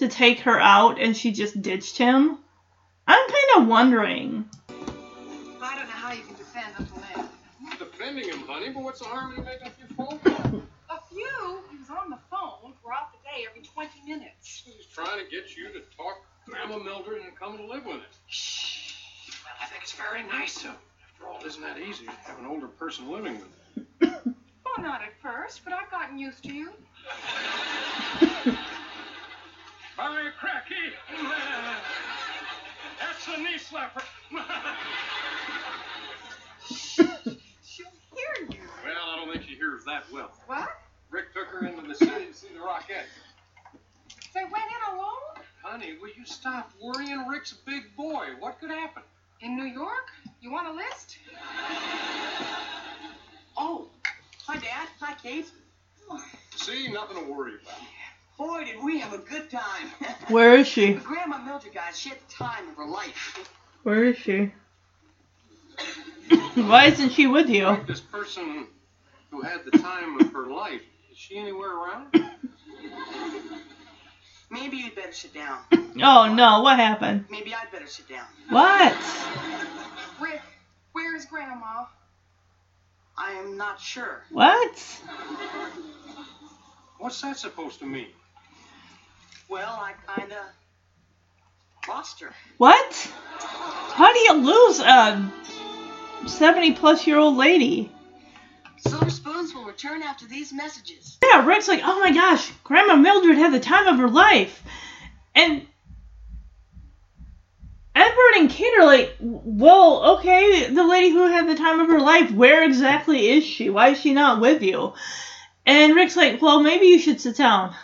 [0.01, 2.39] to take her out and she just ditched him?
[3.07, 4.49] I'm kind of wondering.
[5.61, 7.29] I don't know how you can defend Uncle Ned.
[7.69, 10.63] I'm defending him, honey, but what's the harm in making a few phone calls?
[10.89, 11.59] A few?
[11.69, 14.63] He was on the phone throughout the day, every 20 minutes.
[14.65, 18.01] He's trying to get you to talk Grandma Mildred and come to live with him.
[18.25, 18.95] Shh.
[19.45, 20.75] Well, I think it's very nice of him.
[21.13, 24.09] After all, isn't that easy to have an older person living with you?
[24.65, 26.71] well, not at first, but I've gotten used to you.
[30.01, 30.95] By cracky!
[32.99, 34.01] That's a knee slapper.
[36.65, 37.85] She'll
[38.15, 38.57] hear you.
[38.83, 40.31] Well, I don't think she hears that well.
[40.47, 40.69] What?
[41.11, 43.05] Rick took her into the city to see the Rockette.
[44.33, 45.45] They went in alone?
[45.61, 47.27] Honey, will you stop worrying?
[47.27, 48.29] Rick's a big boy.
[48.39, 49.03] What could happen?
[49.41, 50.09] In New York?
[50.41, 51.19] You want a list?
[53.55, 53.87] Oh,
[54.47, 54.89] hi, Dad.
[54.99, 55.51] Hi, Kate.
[56.55, 57.77] See, nothing to worry about.
[58.37, 59.87] Boy, did we have a good time.
[60.29, 60.93] Where is she?
[60.93, 63.49] Grandma Mildred, guys, she had the time of her life.
[63.83, 64.51] Where is she?
[66.55, 67.77] Why isn't she with you?
[67.87, 68.67] This person
[69.29, 72.07] who had the time of her life, is she anywhere around?
[74.49, 75.59] Maybe you'd better sit down.
[76.01, 77.25] Oh no, what happened?
[77.29, 78.25] Maybe I'd better sit down.
[78.49, 78.97] What?
[80.21, 80.41] Rick,
[80.91, 81.85] where's Grandma?
[83.17, 84.23] I am not sure.
[84.29, 85.01] What?
[86.97, 88.07] What's that supposed to mean?
[89.51, 90.45] Well, I kinda
[91.85, 92.33] lost her.
[92.57, 93.11] What?
[93.35, 95.29] How do you lose a
[96.25, 97.91] 70 plus year old lady?
[98.77, 101.17] Silver spoons will return after these messages.
[101.21, 104.63] Yeah, Rick's like, oh my gosh, Grandma Mildred had the time of her life.
[105.35, 105.67] And
[107.93, 111.99] Edward and Kate are like, well, okay, the lady who had the time of her
[111.99, 113.69] life, where exactly is she?
[113.69, 114.93] Why is she not with you?
[115.65, 117.75] And Rick's like, well, maybe you should sit down.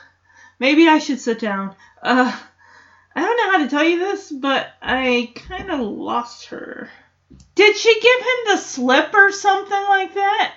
[0.59, 1.75] Maybe I should sit down.
[2.01, 2.35] Uh,
[3.15, 6.89] I don't know how to tell you this, but I kind of lost her.
[7.55, 10.53] Did she give him the slip or something like that?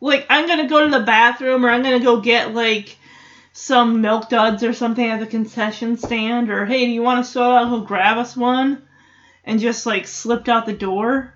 [0.00, 2.96] Like, I'm gonna go to the bathroom or I'm gonna go get, like,
[3.56, 7.24] some milk duds or something at the concession stand, or hey, do you want a
[7.24, 7.66] soda?
[7.66, 8.82] He'll grab us one,
[9.44, 11.32] and just like slipped out the door.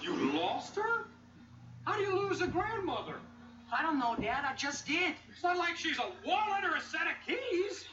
[0.00, 1.06] You lost her?
[1.84, 3.16] How do you lose a grandmother?
[3.72, 4.44] I don't know, Dad.
[4.44, 5.14] I just did.
[5.30, 7.86] It's not like she's a wallet or a set of keys.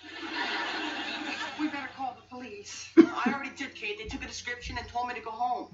[1.58, 2.90] We better call the police.
[2.98, 3.98] I already did, Kate.
[3.98, 5.74] They took a description and told me to go home.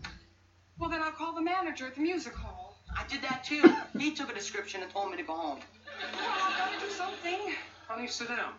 [0.77, 2.77] Well, then I'll call the manager at the music hall.
[2.95, 3.63] I did that too.
[3.99, 5.59] He took a description and told me to go home.
[6.13, 7.53] Well, I've got to do something.
[7.87, 8.53] Honey, sit down.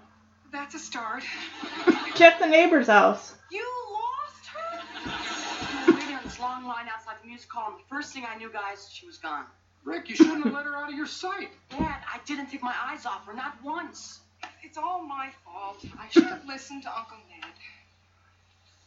[0.50, 1.22] That's a start.
[2.14, 3.34] Check the neighbor's house.
[3.52, 5.86] You lost her?
[5.86, 8.24] We were waiting on this long line outside the music hall, and the first thing
[8.28, 9.44] I knew, guys, she was gone.
[9.86, 11.48] Rick, you shouldn't have let her out of your sight.
[11.70, 14.18] Dad, I didn't take my eyes off her, not once.
[14.64, 15.84] It's all my fault.
[15.96, 17.52] I should have listened to Uncle Ned.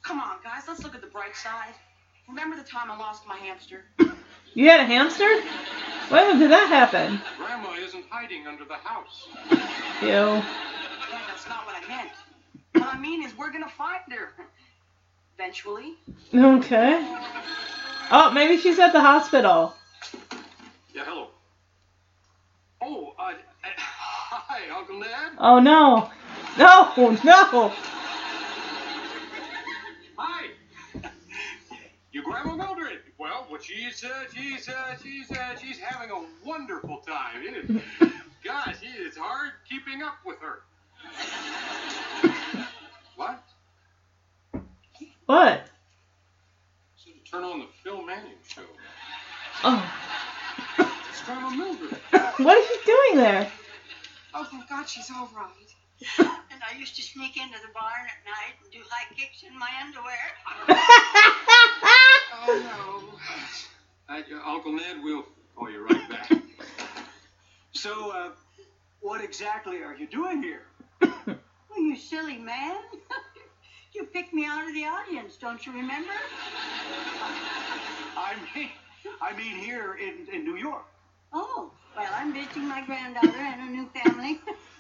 [0.03, 1.73] Come on, guys, let's look at the bright side.
[2.27, 3.85] Remember the time I lost my hamster?
[4.53, 5.41] You had a hamster?
[6.09, 7.21] When did that happen?
[7.37, 9.29] Grandma isn't hiding under the house.
[10.01, 10.09] Ew.
[10.09, 10.43] Dad,
[11.29, 12.11] that's not what I meant.
[12.73, 14.33] What I mean is we're gonna find her.
[15.37, 15.93] Eventually.
[16.35, 17.07] Okay.
[18.11, 19.75] Oh, maybe she's at the hospital.
[20.99, 21.27] Yeah, hello.
[22.81, 23.31] Oh, uh,
[23.63, 25.09] hi, Uncle Ned.
[25.37, 26.09] Oh no.
[26.57, 26.91] No,
[27.23, 27.73] no.
[30.17, 30.47] Hi.
[32.11, 32.99] You Grandma Mildred.
[33.17, 38.11] Well, what she's, uh, she's, uh, she's, uh, she's having a wonderful time, isn't it?
[38.43, 40.63] Gosh, it's hard keeping up with her.
[43.15, 43.43] What?
[45.27, 45.67] What?
[47.31, 48.63] Turn on the Phil Manning show.
[49.63, 50.28] Oh.
[51.19, 51.99] It's Grandma Mildred.
[52.37, 53.51] What is she doing there?
[54.33, 56.29] Oh, thank God she's all right.
[56.51, 59.57] And I used to sneak into the barn at night and do high kicks in
[59.59, 60.15] my underwear.
[62.41, 63.11] Oh,
[64.07, 64.15] no.
[64.15, 66.31] Uh, Uncle Ned, we'll call you right back.
[67.73, 68.29] So, uh,
[69.01, 70.63] what exactly are you doing here?
[71.71, 72.77] Oh, you silly man.
[73.93, 76.13] you picked me out of the audience, don't you remember?
[78.17, 78.69] I mean,
[79.21, 80.85] I mean here in, in New York.
[81.31, 84.39] Oh, well, I'm visiting my granddaughter and a new family.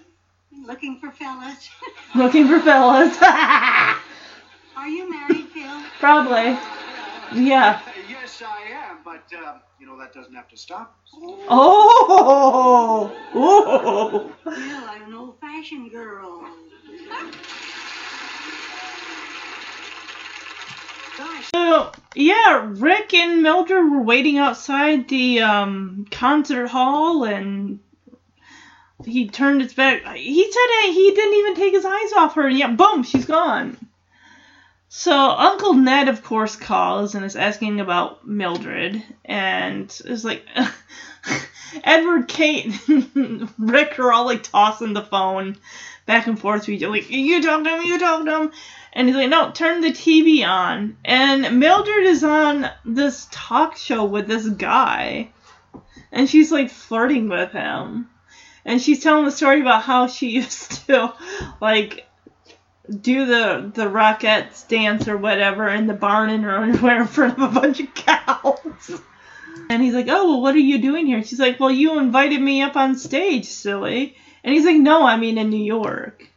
[0.65, 1.69] Looking for fellas.
[2.15, 3.17] Looking for fellas.
[3.21, 5.81] Are you married, Phil?
[5.99, 6.57] Probably.
[7.33, 7.81] Yeah.
[8.09, 11.13] Yes, I am, but, um, you know, that doesn't have to stop us.
[11.49, 13.11] Oh.
[13.35, 14.31] Oh.
[14.43, 16.49] Phil, I'm an old-fashioned girl.
[21.19, 27.79] Gosh, So yeah, Rick and Mildred were waiting outside the um, concert hall, and
[29.03, 30.15] he turned his back.
[30.15, 33.75] He said he didn't even take his eyes off her, and yeah, boom, she's gone.
[34.87, 40.45] So Uncle Ned, of course, calls and is asking about Mildred, and is like,
[41.83, 42.73] Edward, Kate,
[43.57, 45.57] Rick are all like tossing the phone
[46.05, 48.51] back and forth to each other, like, you talk to him, you talk to him.
[48.93, 50.97] And he's like, no, turn the TV on.
[51.05, 55.29] And Mildred is on this talk show with this guy.
[56.11, 58.09] And she's like flirting with him.
[58.65, 61.13] And she's telling the story about how she used to,
[61.61, 62.07] like,
[62.89, 67.37] do the the Rockettes dance or whatever in the barn in her underwear in front
[67.37, 69.01] of a bunch of cows.
[69.71, 71.23] And he's like, oh, well, what are you doing here?
[71.23, 74.15] She's like, well, you invited me up on stage, silly.
[74.43, 76.27] And he's like, no, I mean in New York.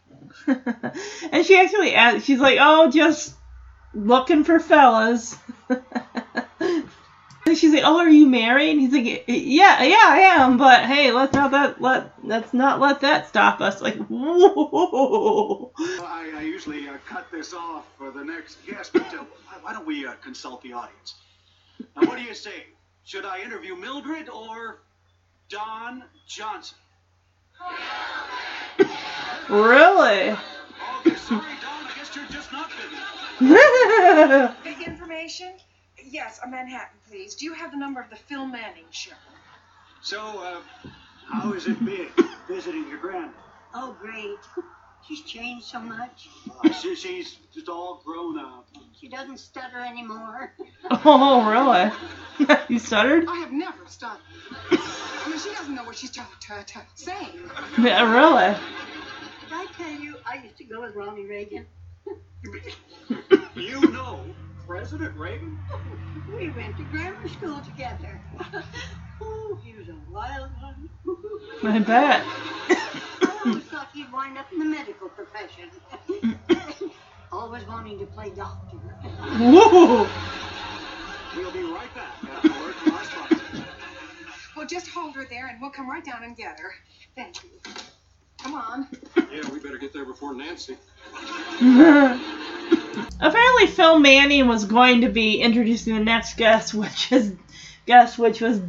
[1.32, 3.34] and she actually asked, she's like, oh, just
[3.95, 5.36] looking for fellas.
[6.61, 8.70] and she's like, oh, are you married?
[8.70, 12.80] And he's like, yeah, yeah, I am, but hey, let's not that let let's not
[12.80, 13.80] let that stop us.
[13.82, 15.72] Like, whoa.
[15.78, 19.72] I, I usually uh, cut this off for the next guest, but uh, why- why
[19.72, 21.14] don't we uh, consult the audience?
[21.95, 22.66] Now, what do you say?
[23.05, 24.82] Should I interview Mildred or
[25.49, 26.78] Don Johnson?
[29.48, 30.30] Really?
[30.30, 31.84] Okay, sorry, Don.
[31.84, 34.54] I guess you're just not busy.
[34.64, 35.52] Big information?
[36.02, 37.34] Yes, a Manhattan, please.
[37.34, 39.12] Do you have the number of the Phil Manning show?
[40.00, 40.60] So, uh,
[41.26, 42.08] how has it been
[42.48, 43.32] visiting your grandma?
[43.74, 44.38] oh, great.
[45.07, 46.28] She's changed so much.
[46.64, 48.68] Uh, she, she's just all grown up.
[48.98, 50.55] She doesn't stutter anymore.
[51.05, 52.57] oh, really?
[52.68, 53.26] you stuttered?
[53.28, 54.20] I have never stuttered.
[54.70, 57.28] I mean, she doesn't know what she's trying to, to say.
[57.78, 58.55] Yeah, really?
[59.40, 61.66] Did I tell you I used to go with Ronnie Reagan?
[63.55, 64.24] You know
[64.66, 65.59] President Reagan?
[66.28, 68.20] We went to grammar school together.
[69.20, 70.88] oh, he was a wild one.
[71.62, 73.28] I bet.
[73.93, 75.70] I always thought he'd wind up in the medical profession.
[77.32, 78.76] Always wanting to play doctor.
[79.38, 80.07] Woo!
[81.36, 83.62] We'll be right back after word from our sponsors.
[84.55, 86.74] Well, just hold her there and we'll come right down and get her.
[87.16, 87.51] Thank you.
[88.43, 88.88] Come on.
[89.16, 90.76] Yeah, we better get there before Nancy.
[93.20, 97.34] Apparently, Phil Manning was going to be introducing the next guest, which is
[97.86, 98.61] guest, which was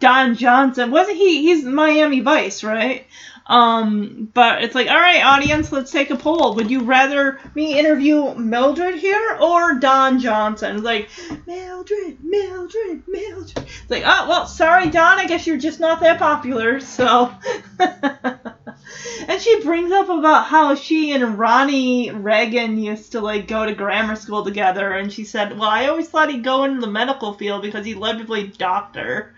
[0.00, 0.90] Don Johnson.
[0.90, 1.42] Wasn't he?
[1.42, 3.06] He's Miami Vice, right?
[3.48, 6.54] Um, but it's like, all right, audience, let's take a poll.
[6.56, 10.76] Would you rather me interview Mildred here or Don Johnson?
[10.76, 11.08] It's like,
[11.46, 13.58] Mildred, Mildred, Mildred.
[13.58, 17.32] It's like, oh, well, sorry, Don, I guess you're just not that popular, so.
[17.78, 23.74] and she brings up about how she and Ronnie Reagan used to, like, go to
[23.74, 27.34] grammar school together, and she said, well, I always thought he'd go into the medical
[27.34, 29.36] field because he loved to play doctor.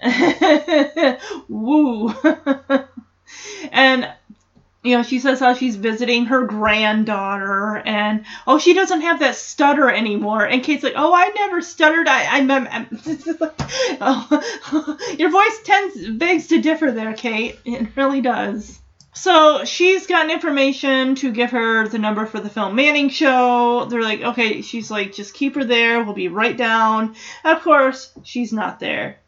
[1.48, 2.14] Woo.
[3.70, 4.08] and
[4.82, 9.36] you know, she says how she's visiting her granddaughter, and oh, she doesn't have that
[9.36, 10.44] stutter anymore.
[10.44, 12.08] And Kate's like, oh, I never stuttered.
[12.08, 12.88] I, I'm, I'm
[14.00, 17.58] oh, your voice tends begs to differ there, Kate.
[17.64, 18.80] It really does.
[19.14, 23.84] So she's gotten information to give her the number for the Phil Manning show.
[23.84, 26.02] They're like, okay, she's like, just keep her there.
[26.02, 27.14] We'll be right down.
[27.44, 29.18] Of course, she's not there.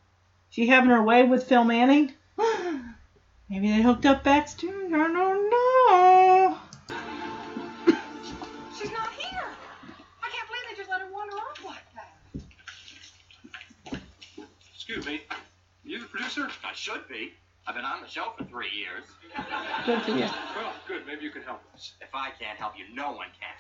[0.51, 2.13] She having her way with Phil Manning?
[3.51, 4.70] Maybe they hooked up backstage.
[4.70, 6.59] I don't know.
[8.76, 9.45] She's not here.
[10.22, 12.14] I can't believe they just let her wander off like that.
[14.74, 15.20] Excuse me.
[15.84, 16.49] You the producer?
[16.64, 17.32] I should be.
[17.66, 19.05] I've been on the show for three years.
[19.86, 20.12] Good for.
[20.12, 21.07] Well, good.
[21.07, 21.92] Maybe you can help us.
[22.01, 23.55] If I can't help you, no one can.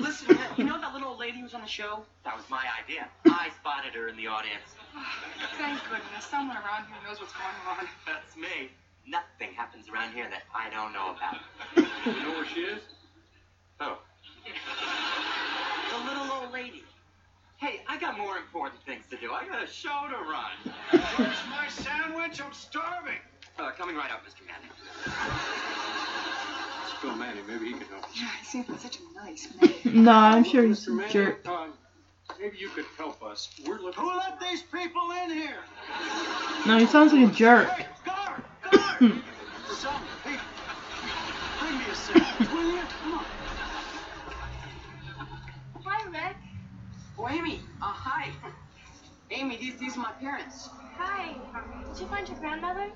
[0.00, 2.02] Listen, you know that little old lady who was on the show?
[2.24, 3.08] That was my idea.
[3.26, 4.74] I spotted her in the audience.
[5.56, 6.24] Thank goodness.
[6.30, 7.86] Someone around here knows what's going on.
[8.04, 8.70] That's me.
[9.08, 11.38] Nothing happens around here that I don't know about.
[12.06, 12.80] You know where she is?
[13.80, 13.98] Oh.
[14.44, 16.82] The little old lady.
[17.56, 19.32] Hey, I got more important things to do.
[19.32, 20.52] I got a show to run.
[21.16, 22.40] Where's my sandwich?
[22.40, 23.18] I'm starving.
[23.58, 24.46] Uh, coming right up, Mr.
[24.46, 24.70] Manning.
[26.84, 27.46] It's Phil Manning.
[27.48, 28.10] Maybe he can help us.
[28.14, 30.04] Yeah, he seems like such a nice man.
[30.04, 30.88] No, I'm sure he's Mr.
[30.88, 31.48] a Manning, jerk.
[31.48, 31.72] um,
[32.40, 33.48] maybe you could help us.
[33.66, 34.02] We're looking.
[34.04, 35.56] Who let these people in here?
[36.66, 37.68] No, he sounds like a jerk.
[37.70, 37.86] Hey,
[38.98, 39.12] guard!
[39.82, 40.40] Guard!
[41.60, 42.82] Bring me a sandwich, will you?
[43.02, 43.24] Come on.
[45.84, 46.36] Hi, Rick.
[47.18, 47.60] Oh, Amy.
[47.82, 48.30] Uh, hi.
[49.30, 50.68] Amy, these, these are my parents.
[50.96, 51.34] Hi.
[51.92, 52.90] Did you find your grandmother?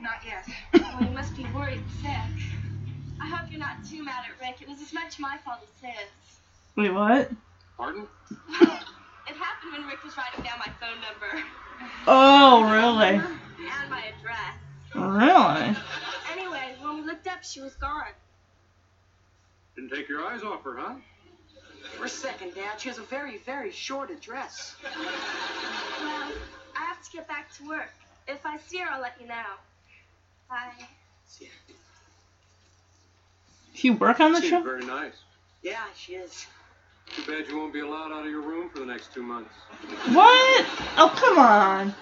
[0.00, 0.46] Not yet.
[0.74, 2.10] Well, you must be worried sick.
[3.20, 4.60] I hope you're not too mad at Rick.
[4.62, 6.08] It was as much my fault as his.
[6.76, 7.30] Wait, what?
[7.76, 8.06] Pardon?
[9.28, 11.44] It happened when Rick was writing down my phone number
[12.06, 13.16] Oh, really?
[13.16, 14.54] and my address.
[14.96, 15.76] Really?
[16.32, 18.04] Anyway, when we looked up, she was gone.
[19.74, 20.94] Didn't take your eyes off her, huh?
[21.96, 22.80] For a second, Dad.
[22.80, 24.74] She has a very, very short address.
[24.82, 24.92] Well,
[26.76, 27.92] I have to get back to work.
[28.26, 29.34] If I see her, I'll let you know.
[30.48, 30.72] Bye.
[31.28, 31.50] See ya.
[33.74, 34.62] She work on the Seems show?
[34.62, 35.14] very nice.
[35.62, 36.46] Yeah, she is.
[37.14, 39.52] Too bad you won't be allowed out of your room for the next two months.
[40.12, 40.66] What?
[40.96, 41.94] Oh, come on.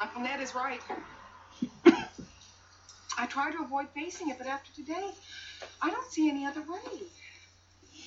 [0.00, 0.80] Uncle Ned is right.
[3.18, 5.10] I try to avoid facing it, but after today,
[5.80, 7.02] I don't see any other way.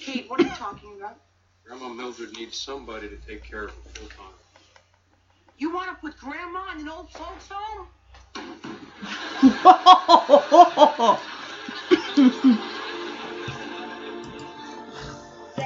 [0.01, 1.17] Kate, what are you talking about?
[1.65, 4.33] Grandma Mildred needs somebody to take care of her full time.
[5.57, 7.87] You want to put Grandma in an old folks home?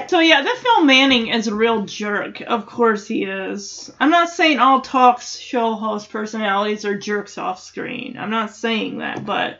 [0.07, 2.41] so yeah, that Phil Manning is a real jerk.
[2.41, 3.91] Of course he is.
[3.99, 8.17] I'm not saying all talk show host personalities are jerks off screen.
[8.17, 9.59] I'm not saying that, but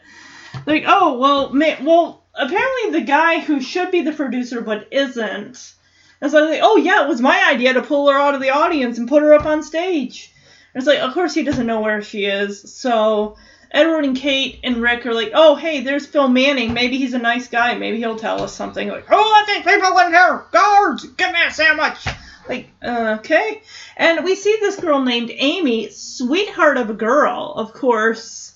[0.66, 5.74] like, oh well, ma- well, apparently the guy who should be the producer but isn't.
[6.22, 8.98] It's like, oh yeah, it was my idea to pull her out of the audience
[8.98, 10.34] and put her up on stage.
[10.74, 12.74] And it's like, of course he doesn't know where she is.
[12.74, 13.36] So
[13.74, 16.74] Edward and Kate and Rick are like, oh hey, there's Phil Manning.
[16.74, 17.76] Maybe he's a nice guy.
[17.76, 18.88] Maybe he'll tell us something.
[18.88, 20.46] Like, oh, I think people in here.
[20.52, 22.06] Guards, give me a sandwich.
[22.48, 23.62] Like, uh, okay.
[23.96, 28.54] And we see this girl named Amy, sweetheart of a girl, of course.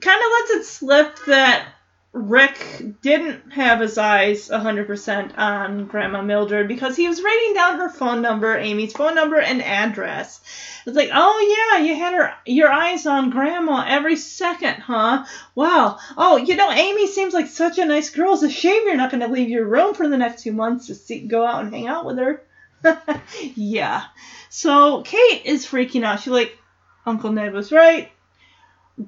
[0.00, 1.68] Kind of lets it slip that
[2.14, 7.88] Rick didn't have his eyes 100% on Grandma Mildred because he was writing down her
[7.88, 10.40] phone number, Amy's phone number, and address.
[10.84, 15.24] It's like, oh yeah, you had her your eyes on Grandma every second, huh?
[15.54, 15.98] Wow.
[16.18, 18.34] Oh, you know, Amy seems like such a nice girl.
[18.34, 20.88] It's a shame you're not going to leave your room for the next two months
[20.88, 22.42] to see, go out and hang out with her.
[23.54, 24.04] yeah.
[24.50, 26.20] So Kate is freaking out.
[26.20, 26.58] She's like,
[27.06, 28.11] Uncle Ned was right.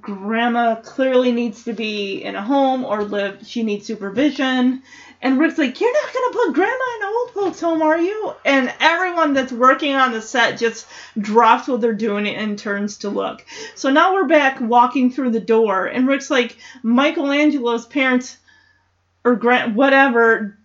[0.00, 3.46] Grandma clearly needs to be in a home or live.
[3.46, 4.82] She needs supervision.
[5.20, 7.98] And Rick's like, You're not going to put Grandma in a old folks' home are
[7.98, 8.34] you?
[8.44, 10.86] And everyone that's working on the set just
[11.18, 13.44] drops what they're doing and turns to look.
[13.74, 18.36] So now we're back walking through the door, and Rick's like, Michelangelo's parents
[19.24, 20.58] or Grant, whatever,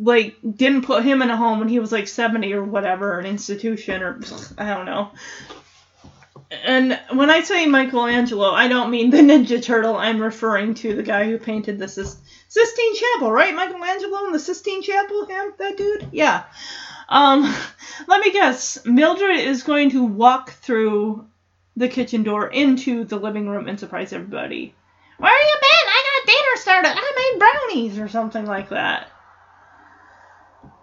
[0.00, 3.26] like didn't put him in a home when he was like 70 or whatever, an
[3.26, 4.20] institution or
[4.58, 5.12] I don't know.
[6.64, 9.96] And when I say Michelangelo, I don't mean the Ninja Turtle.
[9.96, 12.16] I'm referring to the guy who painted the Sis-
[12.48, 13.54] Sistine Chapel, right?
[13.54, 16.08] Michelangelo in the Sistine Chapel, him, that dude?
[16.12, 16.44] Yeah.
[17.08, 17.42] Um,
[18.06, 18.84] let me guess.
[18.84, 21.26] Mildred is going to walk through
[21.76, 24.74] the kitchen door into the living room and surprise everybody.
[25.16, 25.88] Where you been?
[25.88, 26.92] I got dinner started.
[26.94, 29.11] I made brownies or something like that.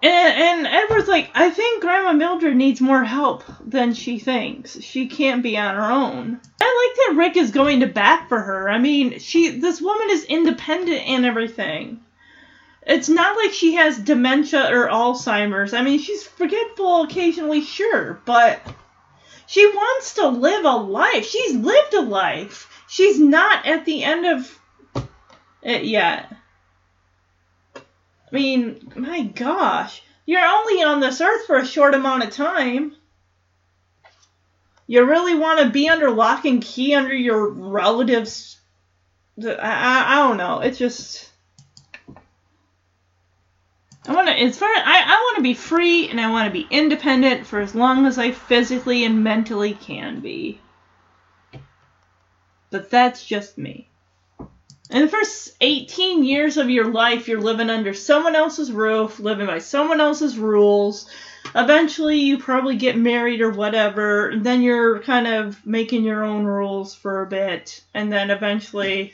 [0.02, 4.80] And, and Edward's like, I think Grandma Mildred needs more help than she thinks.
[4.82, 6.40] She can't be on her own.
[6.62, 8.70] I like that Rick is going to bat for her.
[8.70, 12.00] I mean, she this woman is independent and everything.
[12.84, 15.74] It's not like she has dementia or Alzheimer's.
[15.74, 18.62] I mean, she's forgetful occasionally, sure, but
[19.48, 21.26] she wants to live a life.
[21.26, 22.84] She's lived a life.
[22.88, 24.60] She's not at the end of
[25.62, 26.34] it yet.
[28.32, 30.04] I mean, my gosh.
[30.26, 32.96] You're only on this earth for a short amount of time.
[34.86, 38.60] You really want to be under lock and key under your relatives?
[39.44, 40.60] I, I, I don't know.
[40.60, 41.30] It's just.
[44.08, 46.52] I want to, as far I, I want to be free and I want to
[46.52, 50.60] be independent for as long as I physically and mentally can be.
[52.70, 53.89] But that's just me.
[54.90, 59.46] In the first 18 years of your life, you're living under someone else's roof, living
[59.46, 61.08] by someone else's rules.
[61.54, 64.34] Eventually, you probably get married or whatever.
[64.36, 67.84] Then you're kind of making your own rules for a bit.
[67.94, 69.14] And then eventually,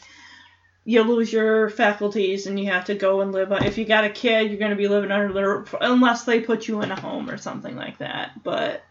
[0.86, 3.52] you lose your faculties and you have to go and live.
[3.52, 6.70] If you got a kid, you're going to be living under their unless they put
[6.70, 8.44] you in a home or something like that.
[8.44, 8.82] But,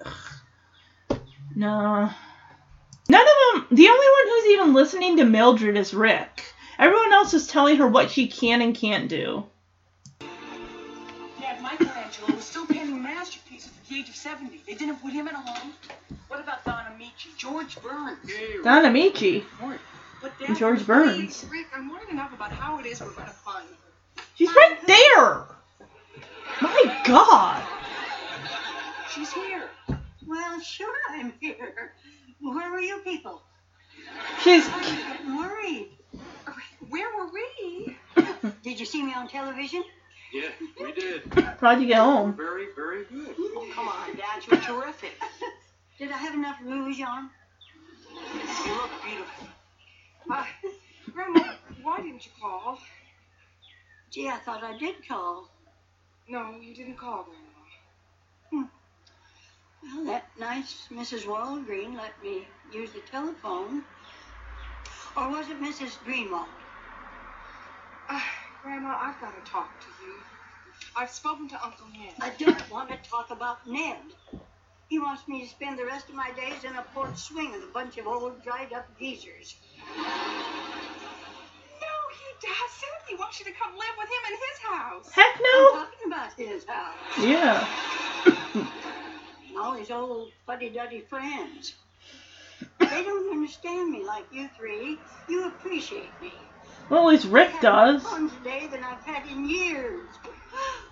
[1.57, 2.11] no.
[3.09, 6.53] None of them, the only one who's even listening to Mildred is Rick.
[6.79, 9.45] Everyone else is telling her what she can and can't do.
[11.41, 14.62] Dad, Michelangelo was still painting masterpieces at the age of 70.
[14.66, 15.72] They didn't put him in a home.
[16.29, 18.18] What about Don Ameche, George Burns?
[18.64, 19.45] Don Ameche.
[20.20, 21.45] But And George Burns.
[21.51, 24.22] Rick, I'm worried enough about how it is we're going to find her.
[24.37, 25.45] She's right there.
[26.61, 27.62] My God.
[29.11, 29.68] She's here.
[30.27, 31.93] Well, sure I'm here.
[32.41, 33.43] Where were you people?
[34.43, 34.66] She's.
[34.68, 35.91] I'm getting worried.
[36.89, 37.97] Where were we?
[38.62, 39.83] Did you see me on television?
[40.33, 40.49] Yeah,
[40.81, 41.22] we did.
[41.61, 42.35] How'd you get home?
[42.35, 43.35] Very, very good.
[43.39, 44.43] Oh, come on, Dad.
[44.51, 45.12] You're terrific.
[45.99, 47.31] Did I have enough rouge on?
[48.11, 49.47] You look beautiful.
[50.29, 50.45] Uh,
[51.12, 52.79] Grandma, why didn't you call?
[54.11, 55.49] Gee, I thought I did call.
[56.29, 57.29] No, you didn't call,
[58.51, 58.68] Grandma.
[59.85, 61.25] Well, that nice Mrs.
[61.27, 63.85] Walgreen let me use the telephone.
[65.16, 65.96] Or was it Mrs.
[66.04, 66.48] Greenwald?
[68.08, 68.20] Uh,
[68.62, 70.14] Grandma, I've got to talk to you.
[70.96, 72.14] I've spoken to Uncle Ned.
[72.20, 73.96] I don't want to talk about Ned.
[74.88, 77.62] He wants me to spend the rest of my days in a porch swing with
[77.62, 79.56] a bunch of old dried up geezers.
[79.96, 80.04] No,
[82.10, 83.08] he doesn't.
[83.08, 85.10] He wants you to come live with him in his house.
[85.12, 85.48] Heck no.
[85.48, 85.84] I'm no.
[85.84, 86.96] talking about his house.
[87.20, 87.66] Yeah.
[89.48, 91.74] And all his old fuddy-duddy friends.
[92.80, 94.98] They don't understand me like you three.
[95.28, 96.32] You appreciate me.
[96.88, 98.02] Well, at least Rick I had does.
[98.02, 100.00] more fun today than I've had in years.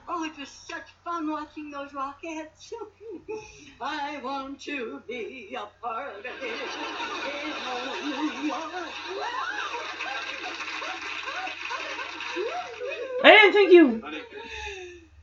[0.08, 2.72] Oh, it was such fun watching those Rockettes.
[3.80, 6.32] I want to be a part of it.
[8.02, 8.72] In New York.
[13.24, 14.02] I didn't think you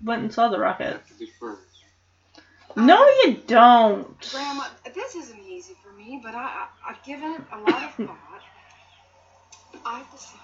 [0.04, 1.00] went and saw the Rockette.
[2.70, 2.88] To be firm.
[2.88, 4.32] No, you don't.
[4.32, 7.94] Grandma, this isn't easy for me, but I, I, I've given it a lot of
[7.96, 8.42] thought.
[9.86, 10.40] I've decided.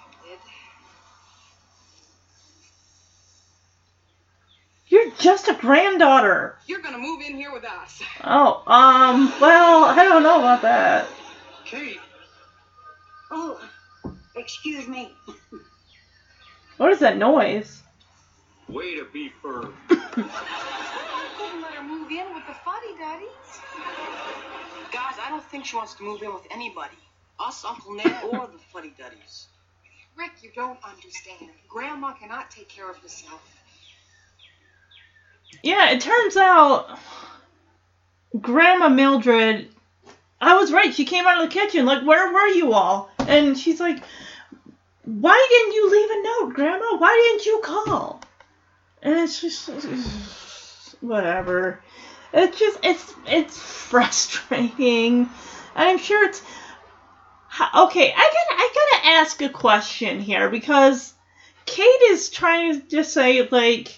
[4.87, 6.57] You're just a granddaughter.
[6.67, 8.01] You're going to move in here with us.
[8.23, 11.07] Oh, um, well, I don't know about that.
[11.65, 11.99] Kate,
[13.31, 13.59] Oh,
[14.35, 15.11] excuse me.
[16.77, 17.81] What is that noise?
[18.69, 19.73] way to be firm.
[19.89, 19.95] I
[21.37, 23.61] couldn't let her move in with the fuddy-duddies.
[24.91, 26.97] Guys, I don't think she wants to move in with anybody.
[27.39, 29.47] Us, Uncle Ned, or the Fuddy Duddies.
[30.15, 31.51] Rick, you don't understand.
[31.67, 33.41] Grandma cannot take care of herself.
[35.63, 36.97] Yeah, it turns out
[38.39, 39.69] Grandma Mildred.
[40.39, 40.93] I was right.
[40.93, 41.85] She came out of the kitchen.
[41.85, 43.09] Like, where were you all?
[43.27, 44.01] And she's like,
[45.03, 46.97] Why didn't you leave a note, Grandma?
[46.97, 48.21] Why didn't you call?
[49.01, 49.69] And it's just.
[51.05, 51.81] whatever.
[52.35, 55.29] It's just it's it's frustrating.
[55.75, 56.41] And I'm sure it's
[57.73, 58.13] okay.
[58.13, 61.13] I gotta I gotta ask a question here because
[61.65, 63.97] Kate is trying to just say like,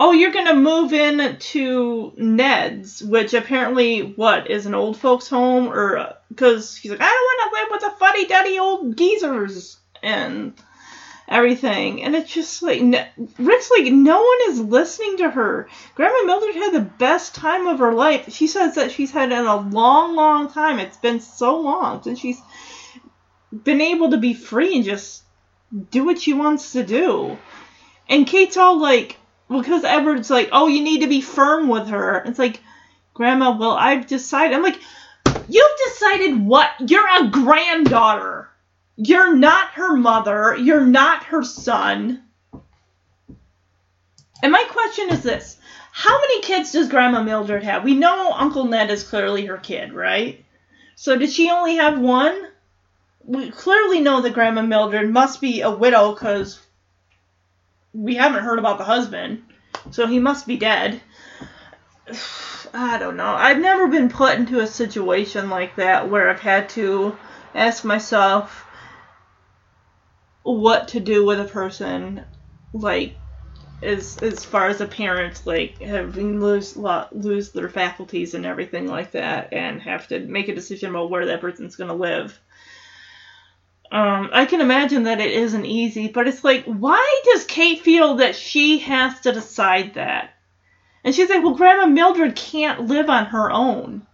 [0.00, 5.68] oh, you're gonna move in to Ned's, which apparently what is an old folks home
[5.68, 8.96] or uh, because she's like I don't want to live with the fuddy duddy old
[8.96, 10.52] geezers and
[11.28, 12.02] everything.
[12.02, 13.06] And it's just like, n-
[13.38, 15.68] Rick's like, no one is listening to her.
[15.94, 18.32] Grandma Mildred had the best time of her life.
[18.32, 20.78] She says that she's had in a long, long time.
[20.78, 22.40] It's been so long since she's
[23.52, 25.22] been able to be free and just
[25.90, 27.36] do what she wants to do.
[28.08, 29.18] And Kate's all like,
[29.48, 32.22] because Edward's like, oh, you need to be firm with her.
[32.24, 32.60] It's like,
[33.14, 34.54] Grandma, well, I've decided.
[34.54, 34.78] I'm like,
[35.48, 36.70] you've decided what?
[36.86, 38.48] You're a granddaughter.
[38.96, 40.56] You're not her mother.
[40.56, 42.22] You're not her son.
[44.42, 45.58] And my question is this
[45.92, 47.84] How many kids does Grandma Mildred have?
[47.84, 50.44] We know Uncle Ned is clearly her kid, right?
[50.94, 52.48] So did she only have one?
[53.24, 56.60] We clearly know that Grandma Mildred must be a widow because
[57.92, 59.42] we haven't heard about the husband.
[59.90, 61.00] So he must be dead.
[62.74, 63.30] I don't know.
[63.30, 67.16] I've never been put into a situation like that where I've had to
[67.54, 68.65] ask myself,
[70.46, 72.24] what to do with a person
[72.72, 73.20] like
[73.82, 79.12] as as far as a parent like having lose lose their faculties and everything like
[79.12, 82.40] that and have to make a decision about where that person's going to live
[83.92, 88.16] um, I can imagine that it isn't easy, but it's like, why does Kate feel
[88.16, 90.34] that she has to decide that?
[91.04, 94.04] And she's like, well, Grandma Mildred can't live on her own.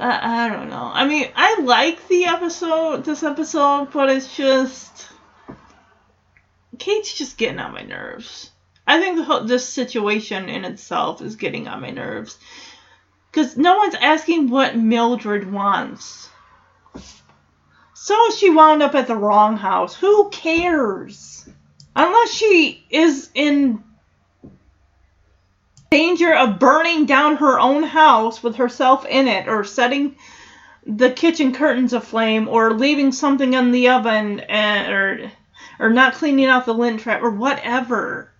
[0.00, 0.90] I, I don't know.
[0.92, 5.08] I mean, I like the episode, this episode, but it's just
[6.78, 8.50] Kate's just getting on my nerves.
[8.86, 12.38] I think the whole, this situation in itself is getting on my nerves
[13.30, 16.30] because no one's asking what Mildred wants.
[17.94, 19.94] So she wound up at the wrong house.
[19.94, 21.46] Who cares?
[21.94, 23.82] Unless she is in
[25.90, 30.16] danger of burning down her own house with herself in it, or setting
[30.86, 35.32] the kitchen curtains aflame, or leaving something in the oven, and, or
[35.78, 38.30] or not cleaning out the lint trap, or whatever.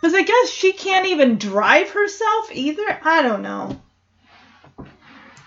[0.00, 2.98] Because I guess she can't even drive herself either.
[3.02, 3.80] I don't know.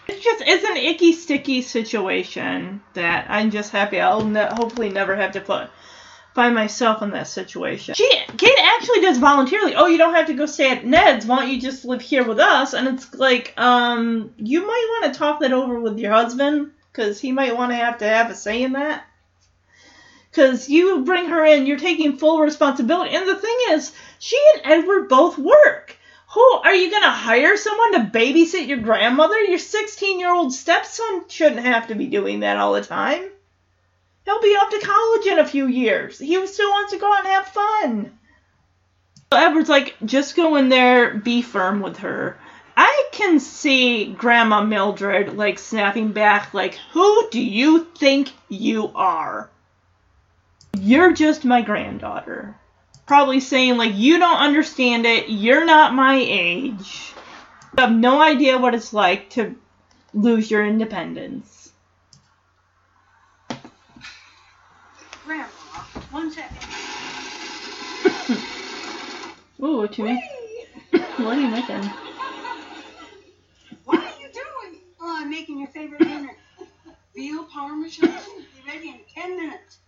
[0.07, 5.15] It just is an icky, sticky situation that I'm just happy I'll ne- hopefully never
[5.15, 5.69] have to put
[6.33, 7.95] find myself in that situation.
[7.95, 9.75] She Kate actually does voluntarily.
[9.75, 11.25] Oh, you don't have to go stay at Ned's.
[11.25, 12.73] Why don't you just live here with us?
[12.73, 17.19] And it's like, um, you might want to talk that over with your husband because
[17.19, 19.05] he might want to have to have a say in that.
[20.29, 23.15] Because you bring her in, you're taking full responsibility.
[23.15, 25.95] And the thing is, she and Edward both work.
[26.33, 29.39] Who are you going to hire someone to babysit your grandmother?
[29.41, 33.29] Your 16 year old stepson shouldn't have to be doing that all the time.
[34.25, 36.17] He'll be off to college in a few years.
[36.17, 38.19] He still wants to go out and have fun.
[39.31, 42.37] So Edward's like, just go in there, be firm with her.
[42.75, 49.49] I can see Grandma Mildred like snapping back, like, who do you think you are?
[50.79, 52.55] You're just my granddaughter.
[53.05, 57.13] Probably saying, like, you don't understand it, you're not my age.
[57.77, 59.55] You have no idea what it's like to
[60.13, 61.62] lose your independence.
[65.25, 65.47] Grandma,
[66.11, 66.57] one second.
[69.63, 70.21] Ooh, Timmy.
[70.91, 71.81] what are you making?
[73.85, 74.81] What are you doing?
[75.01, 76.35] Oh, I'm making your favorite dinner.
[77.15, 78.09] Veal parmesan.
[78.09, 79.79] Be ready in ten minutes.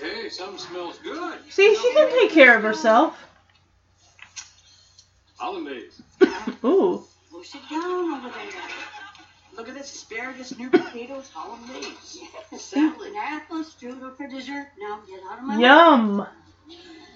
[0.00, 1.38] Hey, something smells good.
[1.50, 3.16] See, she can take care of herself.
[5.36, 6.00] Hollandaise.
[6.64, 7.04] Ooh.
[7.30, 8.91] Go sit down over there.
[9.56, 12.18] Look at this asparagus, new potatoes, hollandaise.
[12.58, 14.68] Salad and apple strudel for dessert.
[14.78, 15.62] Now get out of my way.
[15.62, 16.26] Yum.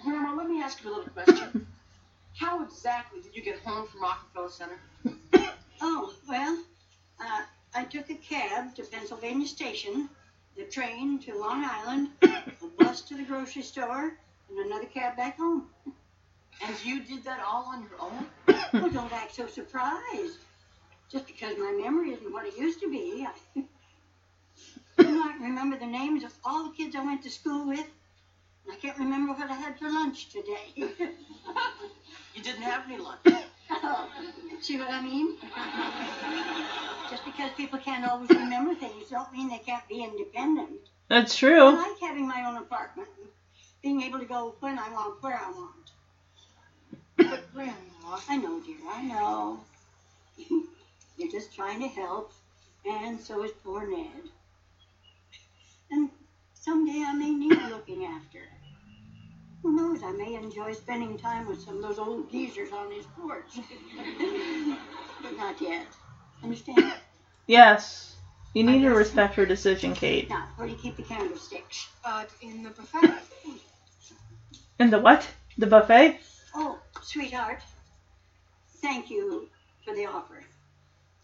[0.04, 1.66] Grandma, let me ask you a little question.
[2.38, 4.78] How exactly did you get home from Rockefeller Center?
[5.80, 6.62] Oh, well,
[7.20, 7.42] uh,
[7.74, 10.10] I took a cab to Pennsylvania Station,
[10.56, 12.42] the train to Long Island, a
[12.78, 14.12] bus to the grocery store,
[14.50, 15.66] and another cab back home.
[16.62, 18.26] And you did that all on your own?
[18.72, 20.38] Oh, don't act so surprised.
[21.10, 23.26] Just because my memory isn't what it used to be.
[23.56, 27.30] I, you know, I can remember the names of all the kids I went to
[27.30, 27.86] school with.
[28.66, 30.74] and I can't remember what I had for lunch today.
[32.36, 33.20] You didn't have any lunch.
[33.70, 34.08] Oh,
[34.60, 35.36] see what I mean?
[37.10, 40.80] Just because people can't always remember things don't mean they can't be independent.
[41.08, 41.62] That's true.
[41.68, 43.30] I like having my own apartment, and
[43.82, 45.92] being able to go when I want, where I want.
[47.16, 49.60] But Grandma, I know, dear, I know.
[51.16, 52.32] You're just trying to help,
[52.84, 54.30] and so is poor Ned.
[55.90, 56.10] And
[56.54, 58.40] someday I may need looking after.
[59.62, 63.06] Who knows, I may enjoy spending time with some of those old geezers on his
[63.18, 63.58] porch.
[65.22, 65.86] but not yet.
[66.42, 66.92] Understand?
[67.46, 68.16] Yes.
[68.52, 70.28] You need to respect her decision, Kate.
[70.28, 71.88] Now, where do you keep the candlesticks?
[72.04, 73.22] Uh, in the buffet.
[74.78, 75.26] in the what?
[75.58, 76.20] The buffet?
[76.54, 77.60] Oh, sweetheart,
[78.80, 79.48] thank you
[79.84, 80.42] for the offer.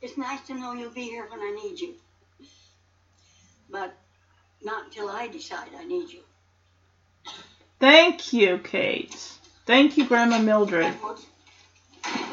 [0.02, 1.94] It's nice to know you'll be here when I need you.
[3.70, 3.94] But
[4.62, 6.20] not until I decide I need you.
[7.78, 9.16] Thank you, Kate.
[9.64, 10.92] Thank you, Grandma Mildred.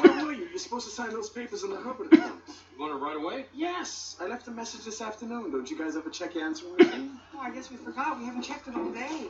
[0.00, 0.46] Where were you?
[0.46, 2.40] You're supposed to sign those papers in the Hubbard account.
[2.74, 3.44] You want it right away?
[3.54, 5.52] Yes, I left a message this afternoon.
[5.52, 7.20] Don't you guys ever check your answering machine?
[7.34, 8.18] Oh, I guess we forgot.
[8.18, 9.26] We haven't checked it all day.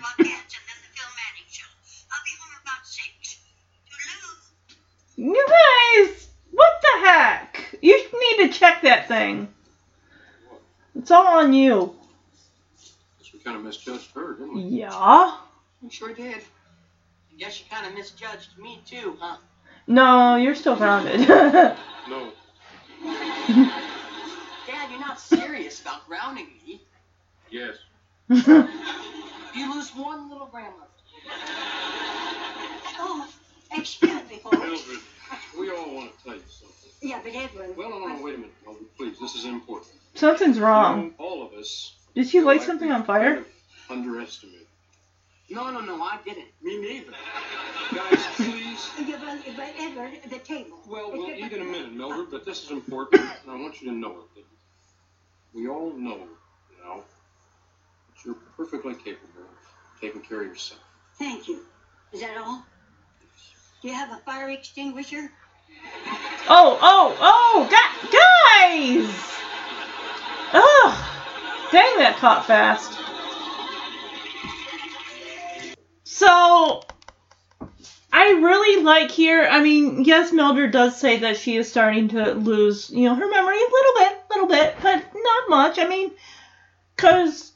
[0.00, 1.08] Going to see and then the Phil
[1.48, 1.70] show.
[2.10, 3.38] I'll be home about six.
[5.16, 6.28] You guys!
[6.50, 7.78] What the heck?
[7.80, 9.48] You need to check that thing.
[10.96, 11.94] It's all on you.
[13.18, 14.62] Guess we kind of misjudged her, didn't we?
[14.62, 15.36] Yeah?
[15.82, 16.36] We sure did.
[16.36, 19.36] I guess you kind of misjudged me too, huh?
[19.86, 21.28] No, you're still grounded.
[22.06, 22.32] No.
[24.66, 26.82] Dad, you're not serious about grounding me.
[27.50, 27.76] Yes.
[29.54, 30.86] You lose one little grandmother.
[32.98, 33.28] Oh,
[33.72, 34.58] excuse me, folks.
[34.58, 34.98] Mildred,
[35.58, 36.90] we all want to tell you something.
[37.02, 37.76] Yeah, but Edward.
[37.76, 39.18] Well, no, no, no, wait a minute, Mildred, please.
[39.20, 39.92] This is important.
[40.14, 41.02] Something's wrong.
[41.02, 43.44] You know, all of us Did she light something on fire?
[43.90, 44.66] underestimate.
[45.50, 46.48] No, no, no, I didn't.
[46.62, 47.12] Me neither.
[47.94, 48.90] Guys, please.
[49.06, 50.78] Yeah, but, but Edward, the table.
[50.88, 53.90] Well, we'll eat in a minute, Mildred, but this is important, and I want you
[53.90, 54.44] to know it.
[55.52, 56.18] We all know
[56.82, 57.04] now that
[58.24, 60.80] you're perfectly capable of taking care of yourself.
[61.18, 61.60] Thank you.
[62.12, 62.64] Is that all?
[63.82, 65.30] Do you have a fire extinguisher?
[66.48, 69.34] Oh, oh, oh, gu- guys!
[70.52, 71.70] Ugh!
[71.72, 72.92] Dang, that caught fast.
[76.04, 76.82] So,
[78.12, 79.42] I really like here.
[79.50, 83.28] I mean, yes, Mildred does say that she is starting to lose, you know, her
[83.28, 85.78] memory a little bit, little bit, but not much.
[85.80, 86.12] I mean,
[86.96, 87.53] cause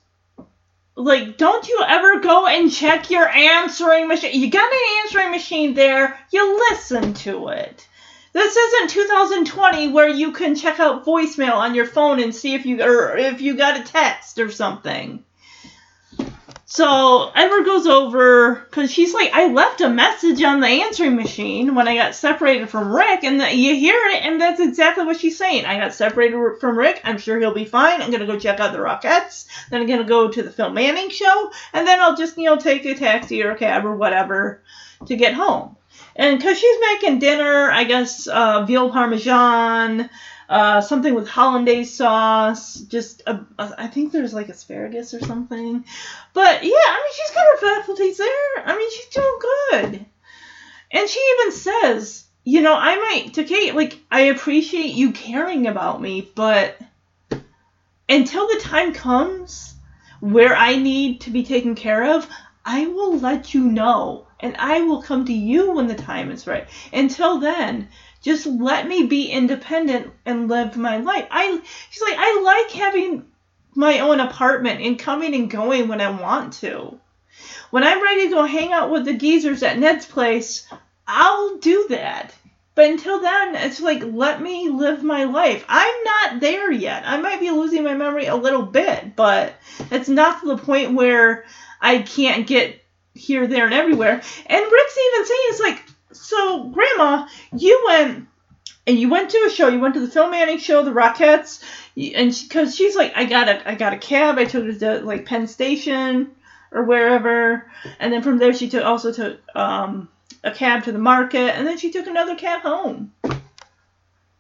[0.99, 4.41] like, don't you ever go and check your answering machine?
[4.41, 6.19] You got an answering machine there.
[6.33, 7.87] You listen to it.
[8.33, 12.67] This isn't 2020 where you can check out voicemail on your phone and see if
[12.67, 15.25] you or if you got a text or something.
[16.71, 21.75] So Edward goes over because she's like, I left a message on the answering machine
[21.75, 25.19] when I got separated from Rick, and the, you hear it, and that's exactly what
[25.19, 25.65] she's saying.
[25.65, 27.01] I got separated from Rick.
[27.05, 28.03] I'm sure he'll be fine.
[28.03, 29.47] I'm gonna go check out the Rockettes.
[29.71, 32.59] Then I'm gonna go to the Phil Manning show, and then I'll just you know
[32.59, 34.61] take a taxi or a cab or whatever
[35.07, 35.75] to get home.
[36.17, 40.11] And because she's making dinner, I guess uh, veal parmesan,
[40.49, 45.85] uh, something with hollandaise sauce, just a, a, I think there's like asparagus or something.
[46.33, 48.65] But yeah, I mean she's got her faculties there.
[48.65, 49.39] I mean she's doing
[49.71, 50.07] good.
[50.91, 55.67] And she even says, you know, I might to Kate like I appreciate you caring
[55.67, 56.79] about me, but
[58.09, 59.75] until the time comes
[60.21, 62.27] where I need to be taken care of,
[62.65, 66.47] I will let you know and I will come to you when the time is
[66.47, 66.67] right.
[66.93, 67.89] Until then,
[68.21, 71.27] just let me be independent and live my life.
[71.31, 71.61] I
[71.91, 73.25] she's like I like having
[73.75, 76.99] my own apartment and coming and going when I want to.
[77.71, 80.67] When I'm ready to go hang out with the geezers at Ned's place,
[81.07, 82.35] I'll do that.
[82.75, 85.65] But until then, it's like let me live my life.
[85.69, 87.05] I'm not there yet.
[87.07, 89.55] I might be losing my memory a little bit, but
[89.91, 91.45] it's not to the point where
[91.81, 92.81] I can't get
[93.15, 94.23] here, there, and everywhere.
[94.47, 98.29] And Rick's even saying, it's like, so, Grandma, you went
[98.87, 99.69] and you went to a show.
[99.69, 101.63] You went to the Phil Manning show, the Rockettes,
[101.97, 104.39] and because she's like, I got a, I got a cab.
[104.39, 106.31] I took it to like Penn Station
[106.73, 110.09] or wherever, and then from there she took also took um,
[110.43, 113.13] a cab to the market, and then she took another cab home.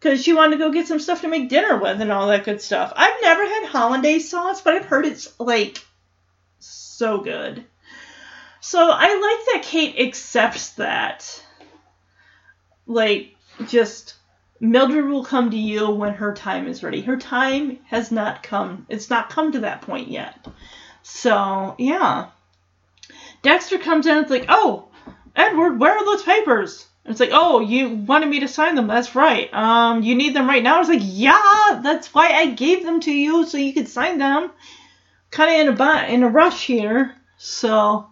[0.00, 2.44] Because she wanted to go get some stuff to make dinner with and all that
[2.44, 2.92] good stuff.
[2.94, 5.84] I've never had hollandaise sauce, but I've heard it's like
[6.60, 7.64] so good.
[8.60, 11.42] So I like that Kate accepts that.
[12.88, 13.36] Like,
[13.66, 14.14] just
[14.60, 17.00] Mildred will come to you when her time is ready.
[17.02, 18.86] Her time has not come.
[18.88, 20.48] It's not come to that point yet.
[21.02, 22.30] So, yeah.
[23.42, 24.88] Dexter comes in it's like, oh,
[25.36, 26.86] Edward, where are those papers?
[27.04, 28.88] And it's like, oh, you wanted me to sign them.
[28.88, 29.52] That's right.
[29.54, 30.80] Um, you need them right now.
[30.80, 34.50] It's like, yeah, that's why I gave them to you so you could sign them.
[35.30, 37.14] Kind of in a in a rush here.
[37.36, 38.08] So,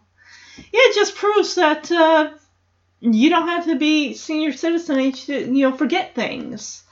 [0.57, 2.31] yeah, it just proves that uh,
[3.01, 6.83] you don't have to be senior citizen age to you know forget things.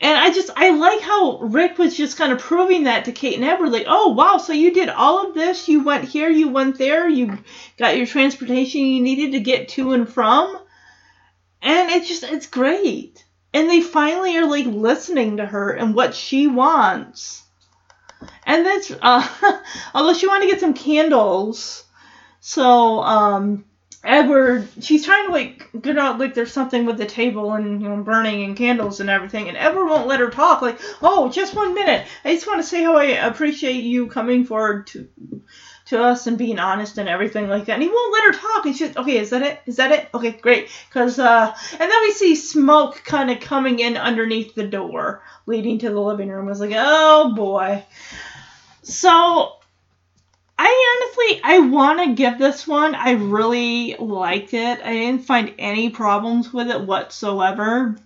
[0.00, 3.36] And I just I like how Rick was just kind of proving that to Kate
[3.36, 6.48] and Edward, like, oh wow, so you did all of this, you went here, you
[6.48, 7.38] went there, you
[7.78, 10.58] got your transportation you needed to get to and from,
[11.62, 13.24] and it's just it's great.
[13.52, 17.44] And they finally are like listening to her and what she wants.
[18.44, 19.60] And that's uh,
[19.94, 21.84] although she wanted to get some candles,
[22.40, 23.64] so um
[24.04, 27.88] Edward, she's trying to like get out like there's something with the table and you
[27.88, 30.60] know burning and candles and everything, and Edward won't let her talk.
[30.60, 32.06] Like, oh, just one minute.
[32.24, 35.08] I just want to say how I appreciate you coming forward to
[35.86, 37.74] to us and being honest and everything like that.
[37.74, 38.66] And he won't let her talk.
[38.66, 39.18] And she's okay.
[39.18, 39.60] Is that it?
[39.66, 40.08] Is that it?
[40.14, 40.68] Okay, great.
[40.90, 45.78] Cause uh, and then we see smoke kind of coming in underneath the door leading
[45.80, 46.46] to the living room.
[46.46, 47.84] I was like, oh boy.
[48.82, 49.56] So
[50.58, 52.94] I honestly, I want to give this one.
[52.94, 54.80] I really liked it.
[54.80, 57.96] I didn't find any problems with it whatsoever.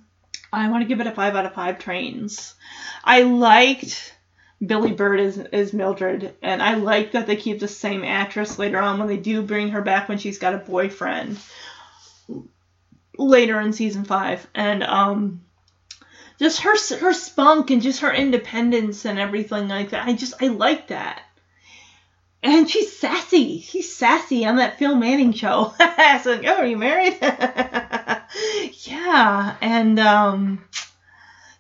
[0.53, 2.55] I want to give it a five out of five trains.
[3.05, 4.15] I liked
[4.65, 8.79] Billie Bird as, as Mildred, and I like that they keep the same actress later
[8.79, 11.39] on when they do bring her back when she's got a boyfriend
[13.19, 15.43] later in season five, and um,
[16.39, 20.07] just her her spunk and just her independence and everything like that.
[20.07, 21.23] I just I like that.
[22.43, 23.61] And she's sassy.
[23.61, 25.75] She's sassy on that Phil Manning show.
[25.79, 27.19] so, like, oh, are you married?
[28.83, 29.57] yeah.
[29.61, 30.65] And um,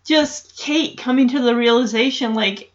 [0.04, 2.72] just Kate coming to the realization, like,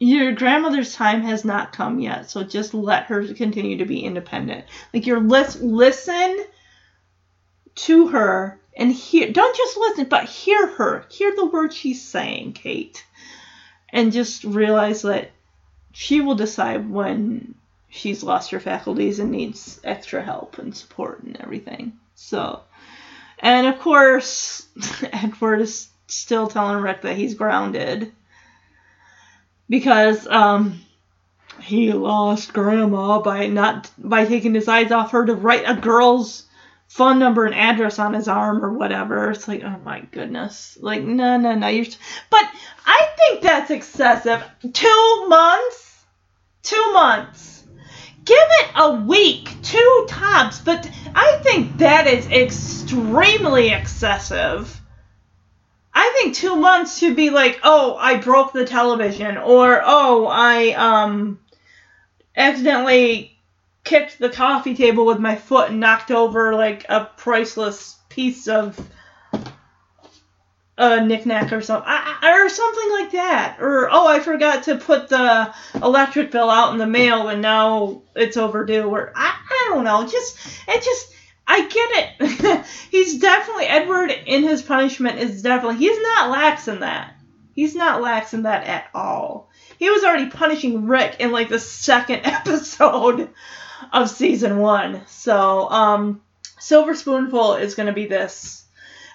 [0.00, 2.28] your grandmother's time has not come yet.
[2.28, 4.64] So just let her continue to be independent.
[4.92, 6.44] Like, you're lis- listen
[7.76, 9.30] to her and hear.
[9.30, 11.06] Don't just listen, but hear her.
[11.10, 13.04] Hear the words she's saying, Kate.
[13.90, 15.30] And just realize that
[15.94, 17.54] she will decide when
[17.88, 21.92] she's lost her faculties and needs extra help and support and everything.
[22.16, 22.62] So,
[23.38, 24.66] and of course,
[25.12, 28.12] Edward is still telling Rick that he's grounded
[29.70, 30.80] because um,
[31.60, 36.42] he lost Grandma by not by taking his eyes off her to write a girl's
[36.94, 39.30] phone number and address on his arm or whatever.
[39.30, 40.78] It's like, oh my goodness.
[40.80, 41.68] Like, no, no, no.
[41.68, 41.86] You're.
[42.30, 42.48] But
[42.86, 44.42] I think that's excessive.
[44.72, 45.84] Two months
[46.64, 47.62] two months.
[48.24, 54.80] Give it a week, two tops, but I think that is extremely excessive.
[55.92, 60.72] I think two months should be like, oh, I broke the television, or oh, I
[60.72, 61.38] um
[62.34, 63.33] accidentally
[63.84, 68.78] kicked the coffee table with my foot and knocked over like a priceless piece of
[70.76, 73.58] a knickknack or something, or something like that.
[73.60, 78.02] Or oh, I forgot to put the electric bill out in the mail and now
[78.16, 78.88] it's overdue.
[78.88, 80.06] Or I, I don't know.
[80.06, 81.12] Just it just
[81.46, 82.66] I get it.
[82.90, 87.14] he's definitely Edward in his punishment is definitely he's not lax in that.
[87.54, 89.50] He's not lax in that at all.
[89.78, 93.30] He was already punishing Rick in like the second episode
[93.94, 95.00] of season one.
[95.06, 96.20] So um,
[96.58, 98.64] Silver Spoonful is gonna be this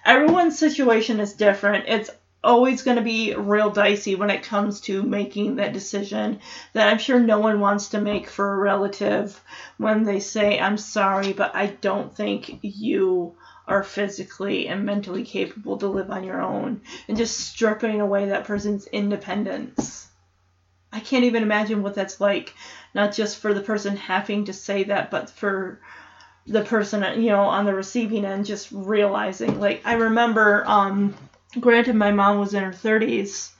[0.06, 1.86] everyone's situation is different.
[1.88, 2.10] It's
[2.44, 6.40] always going to be real dicey when it comes to making that decision
[6.74, 9.40] that I'm sure no one wants to make for a relative
[9.78, 13.36] when they say, I'm sorry, but I don't think you
[13.68, 18.46] are physically and mentally capable to live on your own and just stripping away that
[18.46, 20.09] person's independence.
[20.92, 22.54] I can't even imagine what that's like,
[22.96, 25.80] not just for the person having to say that, but for
[26.48, 31.14] the person you know on the receiving end just realizing like i remember um
[31.60, 33.52] granted my mom was in her 30s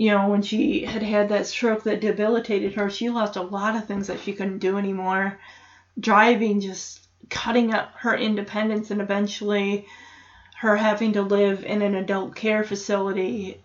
[0.00, 3.76] you know when she had had that stroke that debilitated her she lost a lot
[3.76, 5.38] of things that she couldn't do anymore.
[5.98, 9.86] Driving just cutting up her independence and eventually
[10.56, 13.60] her having to live in an adult care facility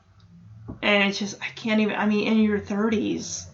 [0.82, 3.45] and it's just i can't even i mean in your 30s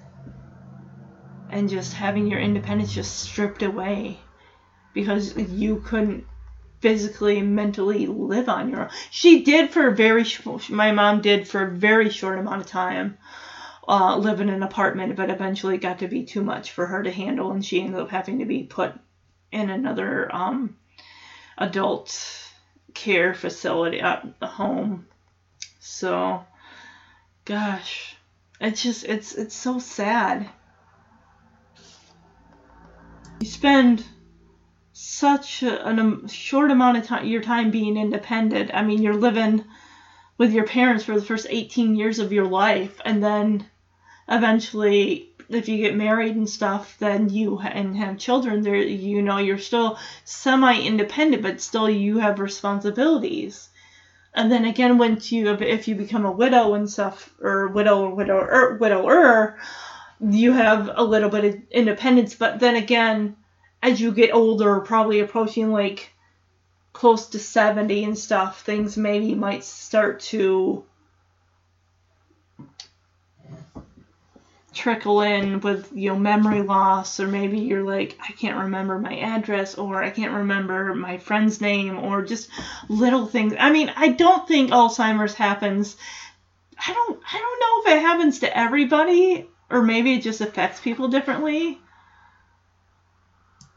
[1.50, 4.18] and just having your independence just stripped away
[4.94, 6.26] because you couldn't
[6.82, 8.90] physically mentally live on your own.
[9.12, 10.26] She did for a very
[10.70, 13.18] my mom did for a very short amount of time
[13.88, 17.04] uh, live in an apartment, but eventually it got to be too much for her
[17.04, 18.94] to handle, and she ended up having to be put
[19.52, 20.76] in another um,
[21.58, 22.18] adult
[22.94, 25.08] care facility at the home.
[25.80, 26.44] So,
[27.46, 28.16] gosh,
[28.60, 30.50] it's just it's it's so sad.
[33.40, 34.04] You spend
[34.94, 38.72] such a, um, short amount of time your time being independent.
[38.74, 39.66] I mean, you're living
[40.42, 43.64] with your parents for the first 18 years of your life and then
[44.28, 49.38] eventually if you get married and stuff then you and have children there you know
[49.38, 53.70] you're still semi independent but still you have responsibilities
[54.34, 58.16] and then again once you if you become a widow and stuff or widow or
[58.16, 59.58] widower widower
[60.22, 62.36] you have a little bit of independence.
[62.36, 63.36] But then again
[63.82, 66.12] as you get older probably approaching like
[66.94, 70.86] close to 70 and stuff things maybe might start to
[74.74, 79.18] trickle in with you know memory loss or maybe you're like I can't remember my
[79.18, 82.50] address or I can't remember my friend's name or just
[82.88, 83.54] little things.
[83.60, 85.98] I mean, I don't think Alzheimer's happens.
[86.88, 90.80] I don't I don't know if it happens to everybody or maybe it just affects
[90.80, 91.80] people differently.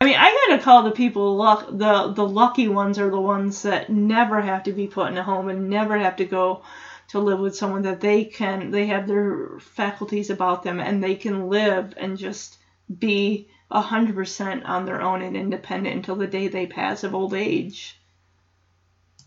[0.01, 1.67] I mean, I gotta call the people luck.
[1.71, 5.23] The the lucky ones are the ones that never have to be put in a
[5.25, 6.63] home and never have to go
[7.09, 11.15] to live with someone that they can they have their faculties about them and they
[11.15, 12.59] can live and just
[12.99, 17.15] be a hundred percent on their own and independent until the day they pass of
[17.15, 17.99] old age.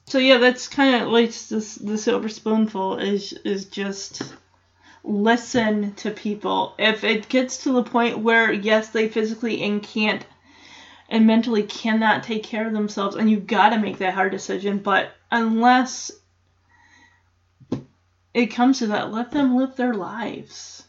[0.06, 4.22] So yeah, that's kind of like this, the silver spoonful is is just
[5.04, 6.74] listen to people.
[6.78, 10.26] If it gets to the point where yes, they physically and can't
[11.10, 14.80] and mentally cannot take care of themselves and you've got to make that hard decision,
[14.80, 16.12] but unless
[18.38, 20.84] it comes to that, let them live their lives.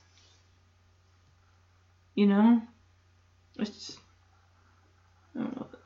[2.14, 2.62] You know?
[3.58, 3.96] It's,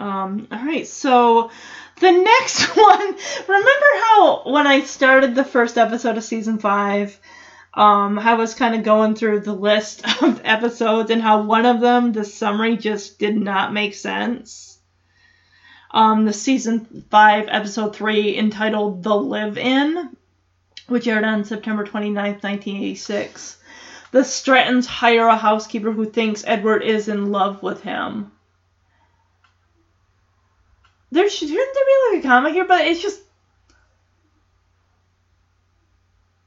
[0.00, 1.52] um, all right, so
[2.00, 3.14] the next one,
[3.46, 7.16] remember how when I started the first episode of season five,
[7.74, 11.80] um, I was kind of going through the list of episodes and how one of
[11.80, 14.80] them, the summary just did not make sense.
[15.92, 20.16] Um, the season five, episode three, entitled The Live In,
[20.88, 23.58] which aired on September 29th, 1986.
[24.12, 28.30] The Strattons hire a housekeeper who thinks Edward is in love with him.
[31.10, 33.20] There shouldn't there be like a comic here, but it's just.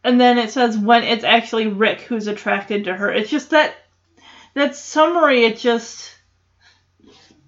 [0.04, 3.12] And then it says when it's actually Rick who's attracted to her.
[3.12, 3.76] It's just that
[4.54, 5.46] that summary.
[5.46, 6.16] It just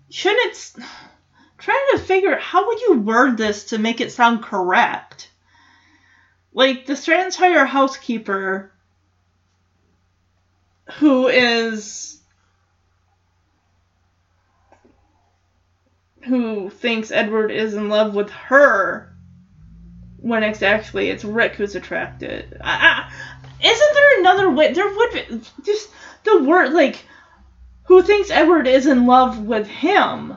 [0.09, 0.75] shouldn't.
[1.57, 5.30] Trying to figure how would you word this to make it sound correct.
[6.58, 8.72] Like the Strattons hire housekeeper
[10.93, 12.20] who is
[16.24, 19.14] who thinks Edward is in love with her
[20.18, 22.58] when it's actually it's Rick who's attracted.
[22.60, 23.14] I, I,
[23.64, 24.74] isn't there another way?
[24.74, 25.89] There would be just
[26.24, 27.05] the word like
[27.84, 30.36] who thinks Edward is in love with him.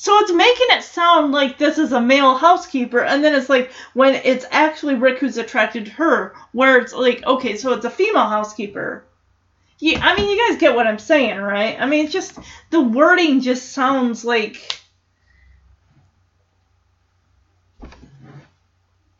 [0.00, 3.72] So it's making it sound like this is a male housekeeper, and then it's like
[3.94, 7.90] when it's actually Rick who's attracted to her, where it's like, okay, so it's a
[7.90, 9.04] female housekeeper.
[9.80, 11.76] Yeah, I mean, you guys get what I'm saying, right?
[11.80, 12.38] I mean, it's just
[12.70, 14.80] the wording just sounds like.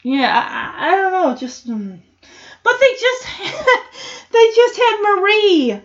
[0.05, 1.69] Yeah, I, I don't know, just.
[1.69, 2.01] mm.
[2.63, 3.27] But they just
[4.33, 5.83] they just had Marie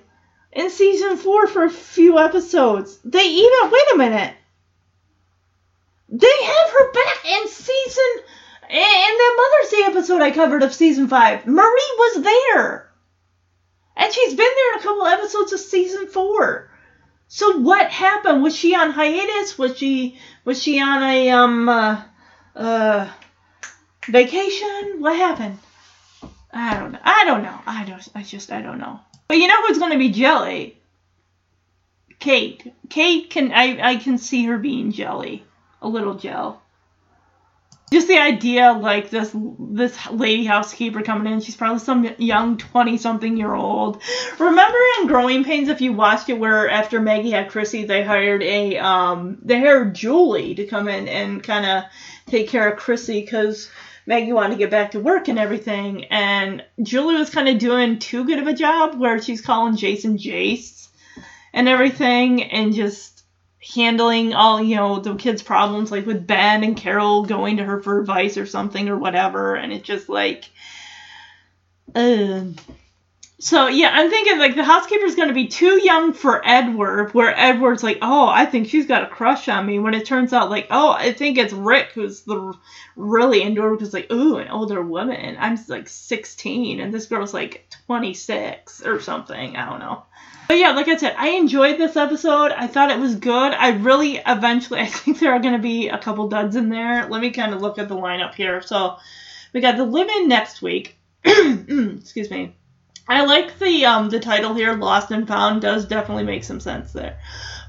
[0.52, 3.00] in season four for a few episodes.
[3.04, 4.36] They even wait a minute.
[6.16, 8.24] They have her back in season
[8.70, 11.48] in that Mother's Day episode I covered of season five.
[11.48, 12.92] Marie was there.
[13.98, 16.70] And she's been there in a couple episodes of season four.
[17.30, 18.44] So what happened?
[18.44, 19.58] Was she on hiatus?
[19.58, 22.04] Was she was she on a um uh,
[22.56, 23.10] uh
[24.08, 24.98] vacation?
[25.00, 25.58] What happened?
[26.52, 27.00] I don't know.
[27.04, 27.60] I don't know.
[27.66, 29.00] I don't I just I don't know.
[29.28, 30.78] But you know who's gonna be jelly?
[32.20, 32.72] Kate.
[32.88, 35.44] Kate can I I can see her being jelly.
[35.84, 36.62] A little gel.
[37.92, 42.98] Just the idea, like this this lady housekeeper coming in, she's probably some young twenty
[42.98, 44.02] something year old.
[44.40, 48.42] Remember in Growing Pains, if you watched it, where after Maggie had Chrissy, they hired
[48.42, 51.84] a um they hired Julie to come in and kind of
[52.26, 53.70] take care of Chrissy because
[54.08, 58.00] Maggie wanted to get back to work and everything, and Julie was kind of doing
[58.00, 60.88] too good of a job where she's calling Jason Jace
[61.54, 63.13] and everything, and just
[63.74, 67.82] handling all you know the kids' problems, like with Ben and Carol going to her
[67.82, 70.50] for advice or something or whatever, and it's just like,
[71.96, 72.44] uh.
[73.40, 77.84] So yeah, I'm thinking like the housekeeper's gonna be too young for Edward, where Edward's
[77.84, 79.80] like, oh, I think she's got a crush on me.
[79.80, 82.54] When it turns out like, oh, I think it's Rick who's the
[82.96, 85.36] really into her because like, ooh, an older woman.
[85.38, 89.58] I'm like 16 and this girl's like 26 or something.
[89.58, 90.04] I don't know.
[90.54, 92.52] But yeah, like I said, I enjoyed this episode.
[92.52, 93.54] I thought it was good.
[93.54, 97.08] I really eventually, I think there are gonna be a couple duds in there.
[97.08, 98.62] Let me kind of look at the lineup here.
[98.62, 98.98] So
[99.52, 100.96] we got the live in next week.
[101.26, 102.56] Excuse me.
[103.08, 106.94] I like the um the title here, Lost and Found, does definitely make some sense
[106.94, 107.18] there.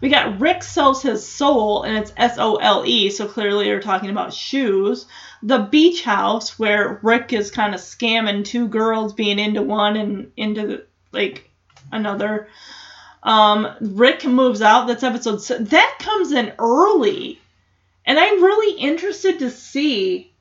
[0.02, 3.80] We got Rick sells his soul, and it's S O L E, so clearly they're
[3.80, 5.06] talking about shoes.
[5.42, 10.32] The beach house, where Rick is kind of scamming two girls, being into one and
[10.36, 10.82] into
[11.12, 11.50] like
[11.94, 12.48] another.
[13.22, 14.86] Um, Rick moves out.
[14.86, 15.42] That's episode.
[15.42, 17.40] So that comes in early,
[18.04, 20.32] and I'm really interested to see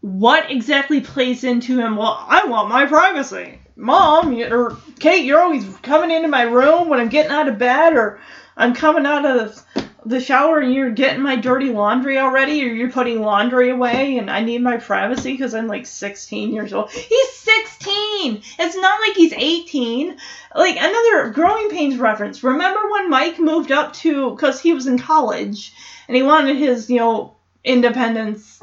[0.00, 1.96] what exactly plays into him.
[1.96, 6.98] Well, I want my privacy mom or Kate, you're always coming into my room when
[6.98, 8.18] I'm getting out of bed or
[8.56, 9.62] I'm coming out of
[10.06, 14.30] the shower and you're getting my dirty laundry already or you're putting laundry away and
[14.30, 16.90] I need my privacy because I'm like 16 years old.
[16.92, 18.42] He's 16!
[18.58, 20.16] It's not like he's 18.
[20.54, 22.44] Like another Growing Pains reference.
[22.44, 25.72] Remember when Mike moved up to, because he was in college
[26.06, 28.62] and he wanted his, you know, independence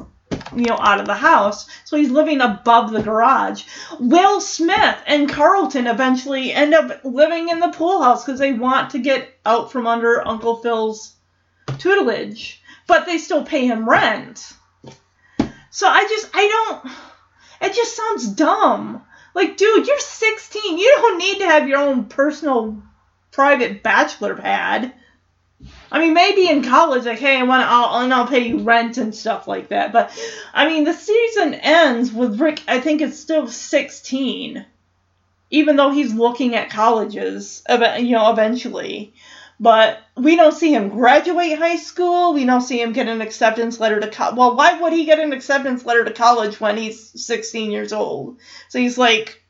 [0.56, 1.68] you know, out of the house.
[1.84, 3.64] So he's living above the garage.
[4.00, 8.90] Will Smith and Carlton eventually end up living in the pool house because they want
[8.90, 11.14] to get out from under Uncle Phil's
[11.78, 14.52] tutelage, but they still pay him rent.
[15.70, 16.92] So I just, I don't,
[17.62, 19.02] it just sounds dumb.
[19.34, 20.78] Like, dude, you're 16.
[20.78, 22.80] You don't need to have your own personal
[23.32, 24.94] private bachelor pad.
[25.90, 28.58] I mean, maybe in college, like, hey, I want to, I'll, and I'll pay you
[28.58, 29.92] rent and stuff like that.
[29.92, 30.12] But,
[30.52, 34.64] I mean, the season ends with Rick, I think it's still 16,
[35.50, 39.14] even though he's looking at colleges, you know, eventually.
[39.60, 42.34] But we don't see him graduate high school.
[42.34, 44.36] We don't see him get an acceptance letter to college.
[44.36, 48.38] Well, why would he get an acceptance letter to college when he's 16 years old?
[48.68, 49.42] So he's like,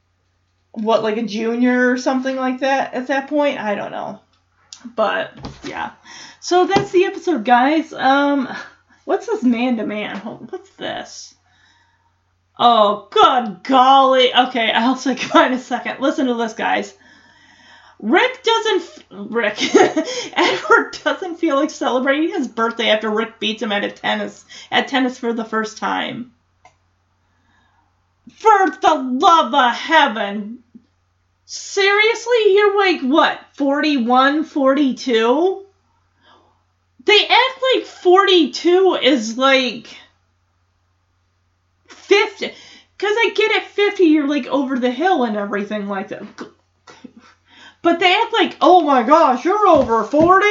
[0.72, 3.58] what, like a junior or something like that at that point?
[3.58, 4.20] I don't know.
[4.94, 5.32] But
[5.64, 5.92] yeah.
[6.40, 7.92] So that's the episode, guys.
[7.92, 8.48] Um
[9.04, 10.18] what's this man to man?
[10.18, 11.34] What's this?
[12.58, 14.34] Oh, good golly.
[14.34, 16.00] Okay, I'll goodbye in a second.
[16.00, 16.94] Listen to this, guys.
[18.00, 19.04] Rick doesn't.
[19.10, 19.58] Rick.
[20.36, 25.18] Edward doesn't feel like celebrating his birthday after Rick beats him at tennis at tennis
[25.18, 26.32] for the first time.
[28.32, 30.64] For the love of heaven,
[31.46, 32.54] Seriously?
[32.54, 35.66] You're like, what, 41, 42?
[37.04, 39.94] They act like 42 is like
[41.88, 42.46] 50.
[42.96, 46.22] Because I get at 50, you're like over the hill and everything like that.
[47.84, 50.46] But they act like, oh my gosh, you're over 40?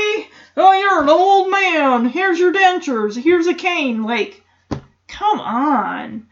[0.55, 2.05] Oh, you're an old man.
[2.05, 3.19] Here's your dentures.
[3.19, 4.03] Here's a cane.
[4.03, 4.43] Like,
[5.07, 6.27] come on.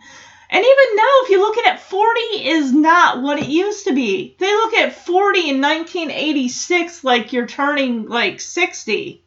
[0.51, 2.19] And even now, if you look at it, 40
[2.49, 4.35] is not what it used to be.
[4.37, 9.23] They look at 40 in 1986 like you're turning like 60.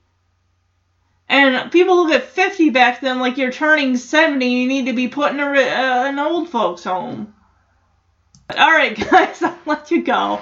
[1.29, 4.47] And people look at 50 back then like you're turning 70.
[4.47, 7.35] You need to be put in a, uh, an old folks' home.
[8.49, 10.41] Alright, guys, I'll let you go.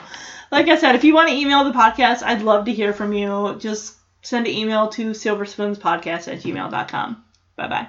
[0.52, 3.14] Like I said, if you want to email the podcast, I'd love to hear from
[3.14, 3.56] you.
[3.58, 7.24] Just send an email to silverspoonspodcast at gmail.com.
[7.56, 7.88] Bye bye.